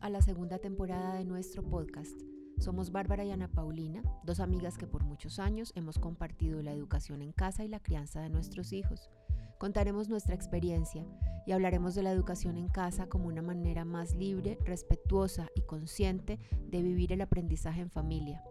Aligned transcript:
A 0.00 0.08
la 0.10 0.22
segunda 0.22 0.58
temporada 0.58 1.14
de 1.14 1.24
nuestro 1.24 1.62
podcast. 1.62 2.20
Somos 2.58 2.92
Bárbara 2.92 3.24
y 3.24 3.32
Ana 3.32 3.48
Paulina, 3.48 4.02
dos 4.24 4.38
amigas 4.38 4.78
que 4.78 4.86
por 4.86 5.04
muchos 5.04 5.38
años 5.38 5.72
hemos 5.74 5.98
compartido 5.98 6.62
la 6.62 6.72
educación 6.72 7.22
en 7.22 7.32
casa 7.32 7.64
y 7.64 7.68
la 7.68 7.80
crianza 7.80 8.20
de 8.20 8.30
nuestros 8.30 8.72
hijos. 8.72 9.10
Contaremos 9.58 10.08
nuestra 10.08 10.34
experiencia 10.34 11.04
y 11.46 11.52
hablaremos 11.52 11.94
de 11.94 12.02
la 12.02 12.12
educación 12.12 12.56
en 12.56 12.68
casa 12.68 13.08
como 13.08 13.26
una 13.26 13.42
manera 13.42 13.84
más 13.84 14.14
libre, 14.14 14.58
respetuosa 14.64 15.48
y 15.54 15.62
consciente 15.62 16.38
de 16.68 16.82
vivir 16.82 17.12
el 17.12 17.22
aprendizaje 17.22 17.80
en 17.80 17.90
familia. 17.90 18.42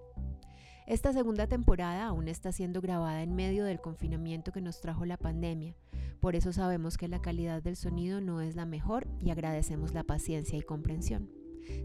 Esta 0.87 1.14
segunda 1.14 1.47
temporada 1.47 2.07
aún 2.07 2.28
está 2.28 2.51
siendo 2.51 2.81
grabada 2.81 3.21
en 3.21 3.36
medio 3.36 3.64
del 3.64 3.79
confinamiento 3.79 4.51
que 4.51 4.61
nos 4.61 4.81
trajo 4.81 5.06
la 5.06 5.17
pandemia, 5.17 5.75
por 6.21 6.36
eso 6.36 6.51
sabemos 6.51 6.97
que 6.97 7.07
la 7.07 7.21
calidad 7.21 7.64
del 7.64 7.75
sonido 7.75 8.19
no 8.21 8.41
es 8.41 8.55
la 8.55 8.65
mejor 8.65 9.07
y 9.19 9.32
agradecemos 9.32 9.93
la 9.93 10.04
paciencia 10.04 10.57
y 10.57 10.61
comprensión. 10.61 11.29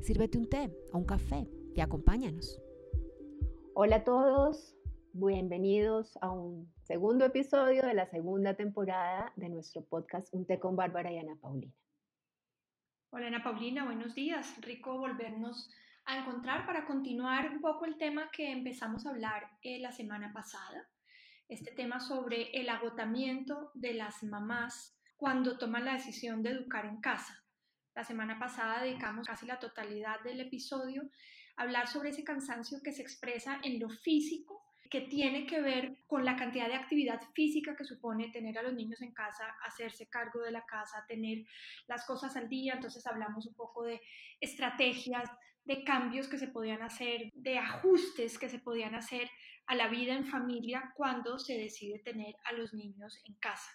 Sírvete 0.02 0.38
un 0.38 0.48
té 0.48 0.70
o 0.92 0.98
un 0.98 1.04
café 1.04 1.48
y 1.74 1.80
acompáñanos. 1.80 2.60
Hola 3.74 3.96
a 3.96 4.04
todos, 4.04 4.76
bienvenidos 5.12 6.16
a 6.20 6.30
un 6.30 6.72
segundo 6.82 7.24
episodio 7.24 7.84
de 7.86 7.94
la 7.94 8.06
segunda 8.06 8.54
temporada 8.54 9.32
de 9.36 9.48
nuestro 9.48 9.84
podcast 9.84 10.32
Un 10.32 10.46
té 10.46 10.58
con 10.58 10.76
Bárbara 10.76 11.12
y 11.12 11.18
Ana 11.18 11.36
Paulina. 11.40 11.72
Hola 13.10 13.28
Ana 13.28 13.44
Paulina, 13.44 13.84
buenos 13.84 14.14
días. 14.14 14.56
Rico 14.60 14.98
volvernos 14.98 15.70
a 16.06 16.18
encontrar 16.18 16.66
para 16.66 16.86
continuar 16.86 17.50
un 17.50 17.60
poco 17.60 17.84
el 17.84 17.96
tema 17.96 18.30
que 18.30 18.50
empezamos 18.50 19.06
a 19.06 19.10
hablar 19.10 19.44
eh, 19.62 19.78
la 19.80 19.92
semana 19.92 20.32
pasada, 20.32 20.88
este 21.48 21.72
tema 21.72 22.00
sobre 22.00 22.50
el 22.52 22.68
agotamiento 22.68 23.70
de 23.74 23.94
las 23.94 24.22
mamás 24.22 24.96
cuando 25.16 25.58
toman 25.58 25.84
la 25.84 25.94
decisión 25.94 26.42
de 26.42 26.50
educar 26.50 26.86
en 26.86 27.00
casa. 27.00 27.44
La 27.94 28.04
semana 28.04 28.38
pasada 28.38 28.82
dedicamos 28.82 29.26
casi 29.26 29.46
la 29.46 29.58
totalidad 29.58 30.20
del 30.22 30.40
episodio 30.40 31.10
a 31.56 31.62
hablar 31.62 31.86
sobre 31.86 32.10
ese 32.10 32.24
cansancio 32.24 32.80
que 32.82 32.92
se 32.92 33.02
expresa 33.02 33.60
en 33.62 33.78
lo 33.78 33.88
físico 33.88 34.64
que 34.94 35.02
tiene 35.02 35.44
que 35.44 35.60
ver 35.60 36.04
con 36.06 36.24
la 36.24 36.36
cantidad 36.36 36.68
de 36.68 36.74
actividad 36.74 37.20
física 37.34 37.74
que 37.74 37.84
supone 37.84 38.30
tener 38.30 38.56
a 38.58 38.62
los 38.62 38.74
niños 38.74 39.02
en 39.02 39.12
casa, 39.12 39.44
hacerse 39.66 40.08
cargo 40.08 40.40
de 40.40 40.52
la 40.52 40.64
casa, 40.66 41.04
tener 41.08 41.44
las 41.88 42.06
cosas 42.06 42.36
al 42.36 42.48
día. 42.48 42.74
Entonces 42.74 43.04
hablamos 43.06 43.44
un 43.46 43.54
poco 43.54 43.82
de 43.82 44.00
estrategias, 44.40 45.28
de 45.64 45.84
cambios 45.84 46.28
que 46.28 46.38
se 46.38 46.48
podían 46.48 46.82
hacer, 46.82 47.30
de 47.34 47.58
ajustes 47.58 48.38
que 48.38 48.48
se 48.48 48.58
podían 48.58 48.94
hacer 48.94 49.30
a 49.66 49.74
la 49.74 49.88
vida 49.88 50.14
en 50.14 50.26
familia 50.26 50.92
cuando 50.96 51.38
se 51.38 51.56
decide 51.56 52.00
tener 52.00 52.34
a 52.44 52.52
los 52.52 52.74
niños 52.74 53.20
en 53.24 53.34
casa. 53.36 53.70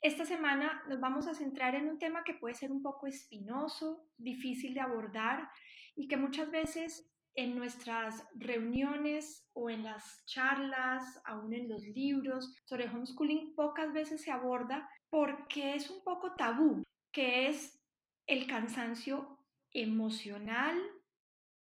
Esta 0.00 0.24
semana 0.24 0.82
nos 0.88 1.00
vamos 1.00 1.28
a 1.28 1.34
centrar 1.34 1.74
en 1.74 1.88
un 1.88 1.98
tema 1.98 2.24
que 2.24 2.34
puede 2.34 2.54
ser 2.54 2.72
un 2.72 2.82
poco 2.82 3.06
espinoso, 3.06 4.08
difícil 4.16 4.74
de 4.74 4.80
abordar 4.80 5.48
y 5.94 6.08
que 6.08 6.16
muchas 6.16 6.50
veces 6.50 7.08
en 7.34 7.56
nuestras 7.56 8.26
reuniones 8.34 9.48
o 9.52 9.70
en 9.70 9.84
las 9.84 10.24
charlas, 10.26 11.20
aún 11.24 11.54
en 11.54 11.68
los 11.68 11.82
libros 11.84 12.52
sobre 12.64 12.88
homeschooling, 12.88 13.54
pocas 13.54 13.92
veces 13.92 14.22
se 14.22 14.30
aborda 14.30 14.88
porque 15.08 15.74
es 15.74 15.88
un 15.88 16.02
poco 16.02 16.34
tabú, 16.34 16.82
que 17.12 17.46
es 17.46 17.80
el 18.26 18.46
cansancio 18.46 19.38
emocional 19.72 20.78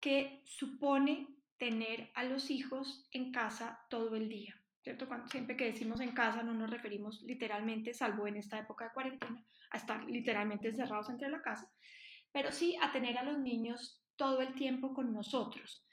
que 0.05 0.43
supone 0.45 1.27
tener 1.57 2.11
a 2.15 2.25
los 2.25 2.51
hijos 2.51 3.09
en 3.13 3.33
casa 3.33 3.81
todo 3.89 4.17
el 4.17 4.29
día. 4.29 4.55
¿Cierto? 4.83 5.09
Cuando, 5.09 5.29
siempre 5.29 5.57
que 5.57 5.65
decimos 5.65 5.99
en 6.01 6.13
casa 6.13 6.43
no 6.43 6.53
nos 6.53 6.69
referimos 6.69 7.23
literalmente, 7.23 7.95
salvo 7.95 8.27
en 8.27 8.37
esta 8.37 8.59
época 8.59 8.85
de 8.85 8.93
cuarentena, 8.93 9.43
a 9.71 9.79
estar 9.79 10.05
literalmente 10.05 10.69
encerrados 10.69 11.09
entre 11.09 11.31
la 11.31 11.41
casa, 11.41 11.73
pero 12.33 12.53
sí 12.53 12.77
a 12.83 12.93
tener 12.93 13.17
a 13.17 13.23
los 13.23 13.39
niños 13.39 14.05
todo 14.17 14.43
el 14.43 14.55
tiempo 14.55 14.93
con 14.93 15.11
nosotros. 15.11 15.87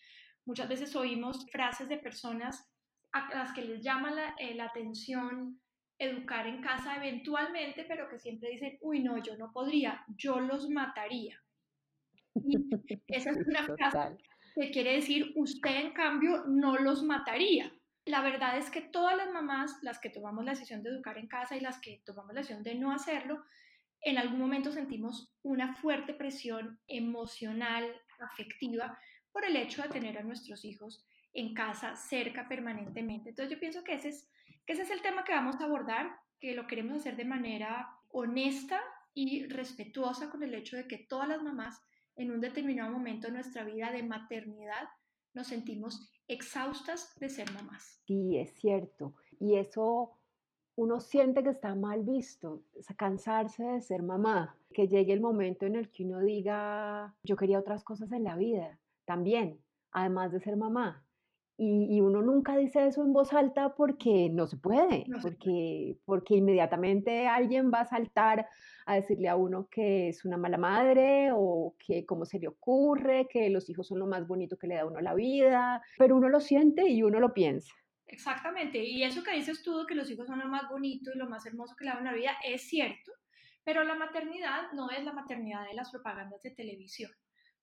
Muchas 0.44 0.68
veces 0.68 0.94
oímos 0.98 1.50
frases 1.50 1.88
de 1.88 1.98
personas 1.98 2.70
a 3.14 3.34
las 3.34 3.54
que 3.54 3.62
les 3.62 3.82
llama 3.82 4.12
la, 4.12 4.36
eh, 4.40 4.56
la 4.56 4.66
atención 4.66 5.62
educar 5.98 6.48
en 6.48 6.62
casa 6.62 6.98
eventualmente, 6.98 7.86
pero 7.88 8.10
que 8.10 8.20
siempre 8.20 8.50
dicen, 8.50 8.78
uy, 8.82 9.02
no, 9.02 9.24
yo 9.24 9.38
no 9.38 9.54
podría, 9.54 10.04
yo 10.18 10.42
los 10.42 10.68
mataría. 10.70 11.42
esa 13.08 13.32
es 13.32 13.38
una 13.48 13.66
frase 13.66 14.18
que 14.56 14.72
quiere 14.72 14.94
decir, 14.94 15.32
usted 15.36 15.76
en 15.76 15.94
cambio 15.94 16.44
no 16.48 16.78
los 16.78 17.04
mataría. 17.04 17.72
La 18.06 18.22
verdad 18.22 18.58
es 18.58 18.70
que 18.70 18.82
todas 18.82 19.16
las 19.16 19.32
mamás, 19.32 19.78
las 19.82 20.00
que 20.00 20.10
tomamos 20.10 20.44
la 20.44 20.52
decisión 20.52 20.84
de 20.84 20.90
educar 20.90 21.18
en 21.18 21.28
casa 21.28 21.56
y 21.56 21.62
las 21.62 21.80
que 21.80 22.02
tomamos 22.06 22.34
la 22.34 22.42
decisión 22.42 22.64
de 22.64 22.76
no 22.76 22.92
hacerlo, 22.92 23.44
en 24.02 24.18
algún 24.18 24.40
momento 24.40 24.72
sentimos 24.72 25.32
una 25.44 25.76
fuerte 25.76 26.14
presión 26.14 26.80
emocional, 26.88 27.86
afectiva, 28.20 28.98
por 29.32 29.46
el 29.46 29.56
hecho 29.56 29.84
de 29.84 29.90
tener 29.90 30.18
a 30.18 30.24
nuestros 30.24 30.66
hijos 30.66 31.06
en 31.34 31.54
casa 31.54 31.96
cerca 31.96 32.48
permanentemente. 32.48 33.30
Entonces 33.30 33.54
yo 33.54 33.60
pienso 33.60 33.84
que 33.84 33.94
ese 33.94 34.10
es, 34.10 34.30
que 34.66 34.74
ese 34.74 34.82
es 34.82 34.92
el 34.92 35.02
tema 35.02 35.24
que 35.24 35.34
vamos 35.34 35.56
a 35.60 35.66
abordar, 35.66 36.12
que 36.40 36.56
lo 36.56 36.68
queremos 36.68 36.98
hacer 36.98 37.16
de 37.16 37.26
manera 37.26 37.90
honesta 38.10 38.82
y 39.14 39.48
respetuosa 39.48 40.30
con 40.30 40.44
el 40.44 40.54
hecho 40.54 40.76
de 40.76 40.88
que 40.88 40.98
todas 40.98 41.30
las 41.30 41.42
mamás 41.42 41.82
en 42.16 42.32
un 42.32 42.42
determinado 42.42 42.92
momento 42.92 43.28
de 43.28 43.34
nuestra 43.34 43.64
vida 43.64 43.92
de 43.92 44.04
maternidad 44.04 44.90
nos 45.34 45.48
sentimos 45.48 46.12
exhaustas 46.28 47.14
de 47.20 47.30
ser 47.30 47.52
mamás. 47.54 48.02
Sí, 48.06 48.38
es 48.38 48.54
cierto. 48.56 49.16
Y 49.40 49.56
eso 49.56 50.18
uno 50.76 51.00
siente 51.00 51.44
que 51.44 51.50
está 51.50 51.76
mal 51.76 52.04
visto, 52.04 52.64
cansarse 52.98 53.64
de 53.64 53.82
ser 53.82 54.04
mamá, 54.04 54.58
que 54.74 54.88
llegue 54.88 55.14
el 55.14 55.22
momento 55.22 55.66
en 55.66 55.76
el 55.76 55.90
que 55.92 56.06
uno 56.06 56.20
diga, 56.22 57.16
yo 57.24 57.36
quería 57.36 57.60
otras 57.60 57.84
cosas 57.84 58.12
en 58.12 58.24
la 58.24 58.36
vida 58.36 58.80
también, 59.06 59.60
además 59.92 60.32
de 60.32 60.40
ser 60.40 60.58
mamá. 60.58 61.06
Y, 61.64 62.02
uno 62.02 62.24
nunca 62.24 62.58
dice 62.58 62.88
eso 62.88 63.04
en 63.04 63.14
voz 63.14 63.34
alta 63.34 63.76
porque 63.76 64.30
no 64.32 64.48
se 64.48 64.58
puede, 64.58 65.06
porque, 65.22 65.96
porque 66.06 66.38
inmediatamente 66.38 67.28
alguien 67.28 67.70
va 67.72 67.82
a 67.82 67.86
saltar 67.86 68.48
a 68.88 68.96
decirle 68.96 69.30
a 69.30 69.36
uno 69.36 69.68
que 69.70 70.10
es 70.10 70.26
una 70.26 70.38
mala 70.38 70.58
madre 70.58 71.30
o 71.32 71.76
que 71.78 72.04
cómo 72.04 72.26
se 72.26 72.40
le 72.40 72.48
ocurre, 72.48 73.28
que 73.30 73.52
los 73.52 73.70
hijos 73.70 73.88
son 73.88 74.00
lo 74.00 74.08
más 74.08 74.28
bonito 74.28 74.58
que 74.58 74.66
le 74.66 74.74
da 74.74 74.82
a 74.82 74.86
uno 74.88 75.02
la 75.02 75.14
vida, 75.14 75.84
pero 76.00 76.16
uno 76.16 76.30
lo 76.30 76.40
siente 76.40 76.90
y 76.90 77.04
uno 77.04 77.20
lo 77.20 77.32
piensa. 77.32 77.72
Exactamente, 78.08 78.84
y 78.84 79.04
eso 79.04 79.22
que 79.22 79.36
dices 79.36 79.62
tú, 79.62 79.86
que 79.88 79.94
los 79.94 80.10
hijos 80.10 80.26
son 80.26 80.40
lo 80.40 80.48
más 80.48 80.68
bonito 80.68 81.12
y 81.14 81.18
lo 81.20 81.30
más 81.30 81.46
hermoso 81.46 81.76
que 81.78 81.86
le 81.86 81.92
da 81.92 82.00
una 82.00 82.14
vida, 82.14 82.32
es 82.44 82.68
cierto, 82.68 83.12
pero 83.64 83.84
la 83.84 83.94
maternidad 83.94 84.72
no 84.74 84.90
es 84.90 85.06
la 85.06 85.14
maternidad 85.14 85.68
de 85.68 85.76
las 85.76 85.92
propagandas 85.92 86.42
de 86.42 86.56
televisión. 86.56 87.12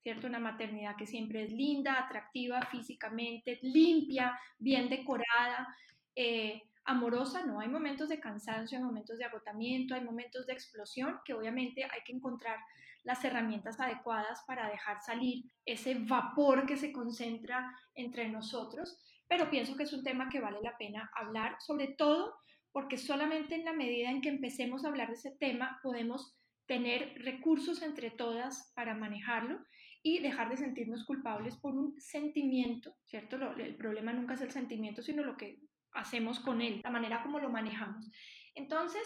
¿Cierto? 0.02 0.26
Una 0.26 0.38
maternidad 0.38 0.96
que 0.96 1.06
siempre 1.06 1.42
es 1.42 1.52
linda, 1.52 1.98
atractiva 1.98 2.62
físicamente, 2.62 3.58
limpia, 3.62 4.38
bien 4.58 4.88
decorada, 4.88 5.74
eh, 6.14 6.62
amorosa, 6.84 7.44
no, 7.44 7.60
hay 7.60 7.68
momentos 7.68 8.08
de 8.08 8.18
cansancio, 8.18 8.78
hay 8.78 8.84
momentos 8.84 9.18
de 9.18 9.24
agotamiento, 9.24 9.94
hay 9.94 10.00
momentos 10.00 10.46
de 10.46 10.54
explosión 10.54 11.20
que 11.24 11.34
obviamente 11.34 11.84
hay 11.84 12.00
que 12.04 12.12
encontrar 12.12 12.58
las 13.02 13.22
herramientas 13.24 13.78
adecuadas 13.78 14.42
para 14.46 14.68
dejar 14.68 15.00
salir 15.02 15.44
ese 15.64 15.94
vapor 15.94 16.66
que 16.66 16.76
se 16.76 16.92
concentra 16.92 17.72
entre 17.94 18.28
nosotros, 18.28 18.98
pero 19.28 19.50
pienso 19.50 19.76
que 19.76 19.82
es 19.82 19.92
un 19.92 20.02
tema 20.02 20.28
que 20.28 20.40
vale 20.40 20.58
la 20.62 20.76
pena 20.78 21.10
hablar, 21.14 21.56
sobre 21.60 21.88
todo 21.88 22.34
porque 22.72 22.96
solamente 22.96 23.54
en 23.54 23.64
la 23.64 23.72
medida 23.72 24.10
en 24.10 24.20
que 24.20 24.28
empecemos 24.28 24.84
a 24.84 24.88
hablar 24.88 25.08
de 25.08 25.14
ese 25.14 25.32
tema 25.32 25.80
podemos 25.82 26.38
tener 26.66 27.14
recursos 27.22 27.82
entre 27.82 28.10
todas 28.10 28.72
para 28.74 28.94
manejarlo 28.94 29.58
y 30.02 30.20
dejar 30.20 30.48
de 30.48 30.56
sentirnos 30.56 31.04
culpables 31.04 31.56
por 31.56 31.74
un 31.74 32.00
sentimiento, 32.00 32.94
¿cierto? 33.04 33.36
el 33.56 33.76
problema 33.76 34.12
nunca 34.12 34.34
es 34.34 34.40
el 34.40 34.50
sentimiento, 34.50 35.02
sino 35.02 35.24
lo 35.24 35.36
que 35.36 35.58
hacemos 35.92 36.40
con 36.40 36.60
él, 36.60 36.80
la 36.84 36.90
manera 36.90 37.22
como 37.22 37.38
lo 37.38 37.50
manejamos. 37.50 38.10
Entonces, 38.54 39.02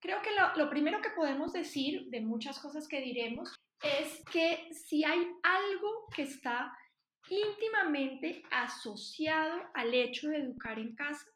creo 0.00 0.22
que 0.22 0.30
lo, 0.32 0.56
lo 0.56 0.70
primero 0.70 1.00
que 1.00 1.10
podemos 1.10 1.52
decir 1.52 2.06
de 2.08 2.20
muchas 2.20 2.58
cosas 2.60 2.88
que 2.88 3.00
diremos 3.00 3.54
es 3.82 4.24
que 4.32 4.68
si 4.72 5.04
hay 5.04 5.20
algo 5.42 6.08
que 6.14 6.22
está 6.22 6.72
íntimamente 7.28 8.42
asociado 8.50 9.60
al 9.74 9.92
hecho 9.94 10.28
de 10.28 10.38
educar 10.38 10.78
en 10.78 10.94
casa, 10.94 11.26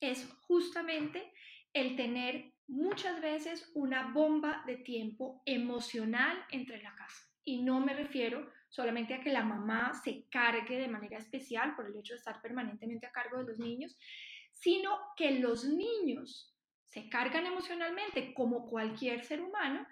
es 0.00 0.28
justamente 0.46 1.32
el 1.72 1.96
tener 1.96 2.52
muchas 2.66 3.20
veces 3.20 3.70
una 3.74 4.12
bomba 4.12 4.62
de 4.66 4.76
tiempo 4.76 5.42
emocional 5.44 6.44
entre 6.50 6.82
la 6.82 6.94
casa. 6.94 7.33
Y 7.44 7.62
no 7.62 7.80
me 7.80 7.94
refiero 7.94 8.50
solamente 8.68 9.14
a 9.14 9.20
que 9.20 9.32
la 9.32 9.44
mamá 9.44 9.92
se 10.02 10.26
cargue 10.30 10.78
de 10.78 10.88
manera 10.88 11.18
especial 11.18 11.76
por 11.76 11.86
el 11.86 11.96
hecho 11.96 12.14
de 12.14 12.18
estar 12.18 12.40
permanentemente 12.42 13.06
a 13.06 13.12
cargo 13.12 13.38
de 13.38 13.44
los 13.44 13.58
niños, 13.58 13.96
sino 14.52 14.90
que 15.16 15.38
los 15.38 15.64
niños 15.64 16.54
se 16.86 17.08
cargan 17.08 17.46
emocionalmente 17.46 18.34
como 18.34 18.66
cualquier 18.66 19.24
ser 19.24 19.42
humano, 19.42 19.86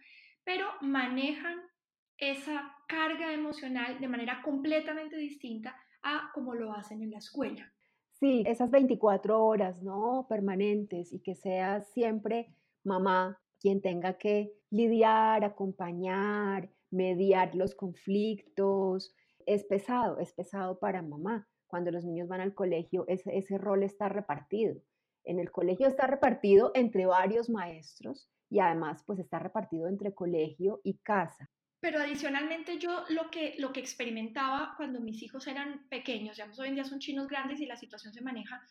pero 0.44 0.66
manejan 0.80 1.60
esa 2.16 2.76
carga 2.86 3.32
emocional 3.32 4.00
de 4.00 4.08
manera 4.08 4.42
completamente 4.42 5.16
distinta 5.16 5.76
a 6.02 6.30
como 6.32 6.54
lo 6.54 6.72
hacen 6.72 7.02
en 7.02 7.10
la 7.10 7.18
escuela. 7.18 7.72
Sí, 8.12 8.44
esas 8.46 8.70
24 8.70 9.44
horas, 9.44 9.82
¿no? 9.82 10.26
Permanentes 10.28 11.12
y 11.12 11.20
que 11.20 11.34
sea 11.34 11.80
siempre 11.80 12.54
mamá 12.84 13.40
quien 13.60 13.80
tenga 13.80 14.16
que 14.16 14.52
lidiar, 14.70 15.44
acompañar, 15.44 16.70
mediar 16.92 17.54
los 17.54 17.74
conflictos. 17.74 19.14
Es 19.46 19.64
pesado, 19.64 20.18
es 20.18 20.32
pesado 20.32 20.78
para 20.78 21.02
mamá. 21.02 21.48
Cuando 21.66 21.90
los 21.90 22.04
niños 22.04 22.28
van 22.28 22.40
al 22.40 22.54
colegio, 22.54 23.04
ese, 23.08 23.36
ese 23.36 23.58
rol 23.58 23.82
está 23.82 24.08
repartido. 24.08 24.80
En 25.24 25.38
el 25.38 25.50
colegio 25.50 25.86
está 25.86 26.06
repartido 26.06 26.72
entre 26.74 27.06
varios 27.06 27.48
maestros 27.48 28.30
y 28.50 28.60
además 28.60 29.02
pues 29.06 29.18
está 29.18 29.38
repartido 29.38 29.88
entre 29.88 30.14
colegio 30.14 30.80
y 30.84 30.98
casa. 30.98 31.50
Pero 31.80 31.98
adicionalmente 31.98 32.78
yo 32.78 33.04
lo 33.08 33.28
que, 33.30 33.56
lo 33.58 33.72
que 33.72 33.80
experimentaba 33.80 34.74
cuando 34.76 35.00
mis 35.00 35.20
hijos 35.22 35.48
eran 35.48 35.88
pequeños, 35.88 36.36
digamos, 36.36 36.58
hoy 36.60 36.68
en 36.68 36.74
día 36.74 36.84
son 36.84 37.00
chinos 37.00 37.26
grandes 37.26 37.60
y 37.60 37.66
la 37.66 37.76
situación 37.76 38.12
se 38.12 38.20
maneja, 38.20 38.62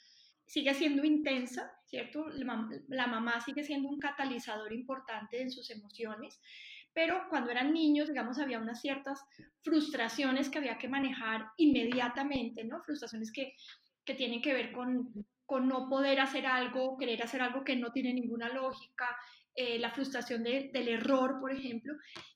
sigue 0.45 0.73
siendo 0.73 1.03
intensa, 1.03 1.73
¿cierto? 1.85 2.27
La, 2.29 3.07
mamá 3.07 3.41
sigue 3.41 3.63
siendo 3.63 3.89
un 3.89 3.99
catalizador 3.99 4.71
importante 4.71 5.41
en 5.41 5.51
sus 5.51 5.69
emociones, 5.71 6.39
pero 6.93 7.27
cuando 7.29 7.51
eran 7.51 7.73
niños, 7.73 8.07
digamos, 8.07 8.39
había 8.39 8.59
unas 8.59 8.81
ciertas 8.81 9.21
frustraciones 9.63 10.49
que 10.49 10.57
había 10.57 10.77
que 10.77 10.89
manejar 10.89 11.47
inmediatamente, 11.57 12.63
¿no? 12.63 12.81
Frustraciones 12.83 13.31
que, 13.31 13.53
que 14.05 14.15
tienen 14.15 14.41
que 14.41 14.53
ver 14.53 14.71
con, 14.71 15.11
con 15.45 15.67
no 15.67 15.89
poder 15.89 16.19
hacer 16.19 16.45
algo, 16.45 16.97
querer 16.97 17.23
hacer 17.23 17.41
algo 17.41 17.63
que 17.63 17.75
no 17.75 17.91
tiene 17.91 18.13
ninguna 18.13 18.49
lógica, 18.49 19.15
eh, 19.53 19.77
la 19.79 19.91
frustración 19.91 20.43
del 20.43 20.87
error, 20.87 21.39
por 21.41 21.51
ejemplo. 21.51 21.93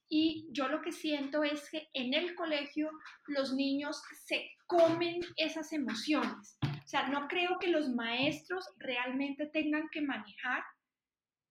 Y 0.10 0.48
yo 0.52 0.68
lo 0.68 0.82
que 0.82 0.92
siento 0.92 1.44
es 1.44 1.70
que 1.70 1.88
en 1.94 2.14
el 2.14 2.36
colegio 2.36 2.90
los 3.28 3.54
niños 3.54 4.02
se 4.26 4.50
comen 4.68 5.22
esas 5.38 5.72
emociones. 5.72 6.58
O 6.62 6.88
sea, 6.88 7.08
no 7.08 7.28
creo 7.28 7.58
que 7.60 7.70
los 7.70 7.90
maestros 7.90 8.68
realmente 8.78 9.48
tengan 9.48 9.88
que 9.92 10.02
manejar, 10.02 10.64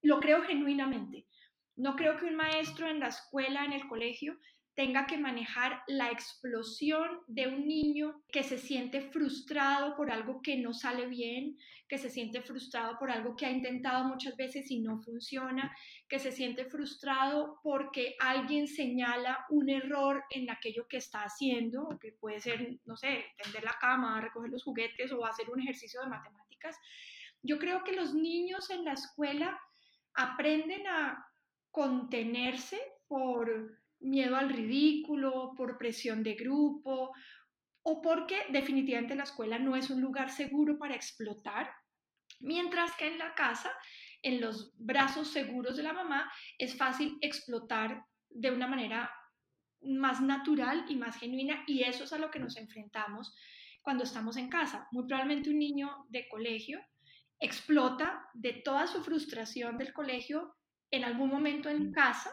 lo 0.03 0.21
creo 0.21 0.43
genuinamente. 0.43 1.27
No 1.77 1.97
creo 1.97 2.17
que 2.17 2.27
un 2.27 2.37
maestro 2.37 2.89
en 2.89 3.01
la 3.01 3.09
escuela, 3.09 3.65
en 3.65 3.73
el 3.73 3.87
colegio, 3.89 4.39
tenga 4.75 5.07
que 5.07 5.19
manejar 5.19 5.83
la 5.87 6.11
explosión 6.11 7.21
de 7.29 7.47
un 7.47 7.67
niño 7.67 8.23
que 8.33 8.43
se 8.43 8.59
siente 8.59 9.01
frustrado 9.01 9.95
por 9.97 10.11
algo 10.11 10.43
que 10.43 10.57
no 10.57 10.75
sale 10.75 11.07
bien, 11.07 11.57
que 11.89 11.97
se 11.97 12.11
siente 12.11 12.43
frustrado 12.43 12.99
por 12.99 13.11
algo 13.11 13.37
que 13.37 13.47
ha 13.47 13.51
intentado 13.51 14.05
muchas 14.05 14.37
veces 14.37 14.71
y 14.71 14.81
no 14.81 14.99
funciona, 14.99 15.75
que 16.09 16.19
se 16.19 16.33
siente 16.33 16.65
frustrado 16.65 17.61
porque 17.63 18.17
alguien 18.19 18.67
señala 18.67 19.47
un 19.49 19.71
error 19.71 20.25
en 20.31 20.51
aquello 20.51 20.89
que 20.89 20.97
está 20.97 21.23
haciendo, 21.23 21.97
que 22.01 22.13
puede 22.13 22.41
ser, 22.41 22.81
no 22.85 22.97
sé, 22.97 23.27
tender 23.43 23.63
la 23.63 23.77
cama, 23.81 24.21
recoger 24.21 24.51
los 24.51 24.65
juguetes 24.65 25.13
o 25.13 25.25
hacer 25.25 25.49
un 25.51 25.61
ejercicio 25.61 26.01
de 26.01 26.09
matemáticas. 26.09 26.77
Yo 27.43 27.59
creo 27.59 27.85
que 27.85 27.93
los 27.93 28.13
niños 28.15 28.71
en 28.71 28.85
la 28.85 28.95
escuela 28.95 29.57
aprenden 30.15 30.87
a 30.89 31.25
contenerse 31.75 32.81
por 33.09 33.81
miedo 33.99 34.37
al 34.37 34.49
ridículo, 34.49 35.55
por 35.57 35.77
presión 35.77 36.23
de 36.23 36.35
grupo 36.35 37.13
o 37.83 38.01
porque 38.01 38.37
definitivamente 38.51 39.17
la 39.17 39.25
escuela 39.25 39.59
no 39.59 39.75
es 39.75 39.91
un 39.91 40.01
lugar 40.01 40.31
seguro 40.31 40.79
para 40.79 40.95
explotar, 40.95 41.69
mientras 42.39 42.95
que 42.97 43.09
en 43.09 43.19
la 43.19 43.35
casa, 43.35 43.73
en 44.23 44.41
los 44.41 44.73
brazos 44.79 45.33
seguros 45.33 45.77
de 45.77 45.83
la 45.83 45.93
mamá, 45.93 46.31
es 46.59 46.77
fácil 46.77 47.19
explotar 47.21 48.05
de 48.31 48.53
una 48.53 48.69
manera 48.69 49.11
más 49.83 50.21
natural 50.21 50.85
y 50.89 50.95
más 50.95 51.19
genuina 51.19 51.65
y 51.67 51.83
eso 51.83 52.05
es 52.05 52.13
a 52.13 52.19
lo 52.19 52.31
que 52.31 52.39
nos 52.39 52.57
enfrentamos 52.57 53.35
cuando 53.83 54.05
estamos 54.05 54.37
en 54.37 54.49
casa. 54.49 54.87
Muy 54.93 55.09
probablemente 55.09 55.51
un 55.51 55.59
niño 55.59 56.07
de 56.09 56.29
colegio 56.29 56.81
explota 57.41 58.29
de 58.33 58.53
toda 58.53 58.87
su 58.87 59.03
frustración 59.03 59.77
del 59.77 59.93
colegio 59.93 60.55
en 60.95 61.05
algún 61.05 61.29
momento 61.29 61.69
en 61.69 61.93
casa 61.93 62.31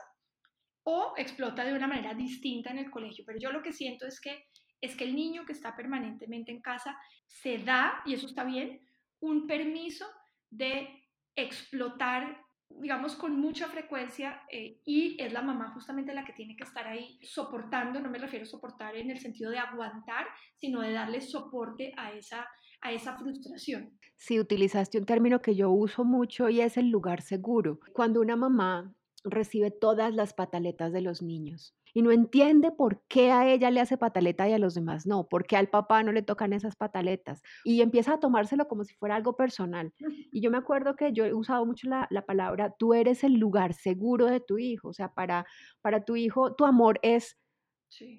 o 0.84 1.13
explota 1.18 1.63
de 1.63 1.74
una 1.74 1.88
manera 1.88 2.13
distinta 2.13 2.69
en 2.69 2.80
el 2.80 2.92
colegio. 2.92 3.24
Pero 3.25 3.40
yo 3.40 3.52
lo 3.52 3.62
que 3.62 3.74
siento 3.74 4.06
es 4.06 4.22
que, 4.22 4.46
es 4.80 4.96
que 4.96 5.04
el 5.04 5.16
niño 5.16 5.46
que 5.46 5.54
está 5.54 5.75
permanentemente 5.75 6.52
en 6.52 6.62
casa 6.62 6.98
se 7.28 7.58
da, 7.58 8.02
y 8.06 8.13
eso 8.13 8.28
está 8.28 8.44
bien, 8.44 8.81
un 9.19 9.48
permiso 9.48 10.06
de 10.50 11.06
explotar 11.36 12.42
digamos, 12.80 13.16
con 13.16 13.40
mucha 13.40 13.68
frecuencia 13.68 14.44
eh, 14.50 14.80
y 14.86 15.22
es 15.22 15.34
la 15.34 15.42
mamá 15.42 15.72
justamente 15.74 16.13
la 16.13 16.25
que 16.25 16.34
tiene 16.34 16.56
que 16.56 16.63
estar 16.63 16.88
ahí 16.88 17.19
soportando, 17.22 18.00
no 18.00 18.10
me 18.10 18.18
refiero 18.18 18.44
a 18.44 18.48
soportar 18.48 18.96
en 18.96 19.12
el 19.12 19.19
sentido 19.19 19.52
de 19.52 19.60
aguantar, 19.60 20.28
sino 20.56 20.81
de 20.81 20.94
darle 20.94 21.22
soporte 21.22 21.94
a 21.98 22.13
esa, 22.13 22.48
a 22.81 22.92
esa 22.92 23.18
frustración. 23.18 23.98
Sí, 24.18 24.39
utilizaste 24.39 24.98
un 25.00 25.06
término 25.06 25.42
que 25.42 25.56
yo 25.56 25.72
uso 25.72 26.04
mucho 26.04 26.50
y 26.50 26.62
es 26.62 26.78
el 26.78 26.89
lugar 26.89 27.22
seguro. 27.22 27.80
Cuando 27.94 28.22
una 28.22 28.36
mamá 28.36 28.94
recibe 29.24 29.72
todas 29.72 30.13
las 30.13 30.33
pataletas 30.33 30.92
de 30.92 31.01
los 31.01 31.22
niños 31.22 31.75
y 31.94 32.01
no 32.01 32.12
entiende 32.12 32.72
por 32.72 33.01
qué 33.07 33.31
a 33.31 33.48
ella 33.48 33.69
le 33.69 33.81
hace 33.81 33.98
pataleta 33.98 34.48
y 34.48 34.54
a 34.54 34.60
los 34.60 34.75
demás 34.75 35.06
no, 35.06 35.28
por 35.28 35.45
qué 35.45 35.57
al 35.57 35.69
papá 35.69 36.04
no 36.04 36.12
le 36.12 36.22
tocan 36.22 36.54
esas 36.54 36.75
pataletas 36.75 37.42
y 37.63 37.81
empieza 37.81 38.13
a 38.13 38.19
tomárselo 38.19 38.68
como 38.68 38.84
si 38.84 38.95
fuera 38.95 39.16
algo 39.16 39.36
personal. 39.36 39.94
Y 40.31 40.42
yo 40.42 40.51
me 40.51 40.57
acuerdo 40.57 40.95
que 40.95 41.13
yo 41.13 41.25
he 41.25 41.34
usado 41.34 41.66
mucho 41.66 41.88
la, 41.89 42.25
palabra, 42.25 42.75
tú 42.77 42.94
eres 42.94 43.24
el 43.24 43.34
lugar 43.34 43.74
seguro 43.74 44.27
de 44.27 44.39
tu 44.39 44.57
hijo, 44.57 44.89
o 44.89 44.94
sea, 44.94 45.13
para, 45.13 45.45
para 45.81 46.06
tu 46.06 46.16
hijo 46.16 46.56
tu 46.56 46.66
amor 46.66 47.00
es 47.01 47.38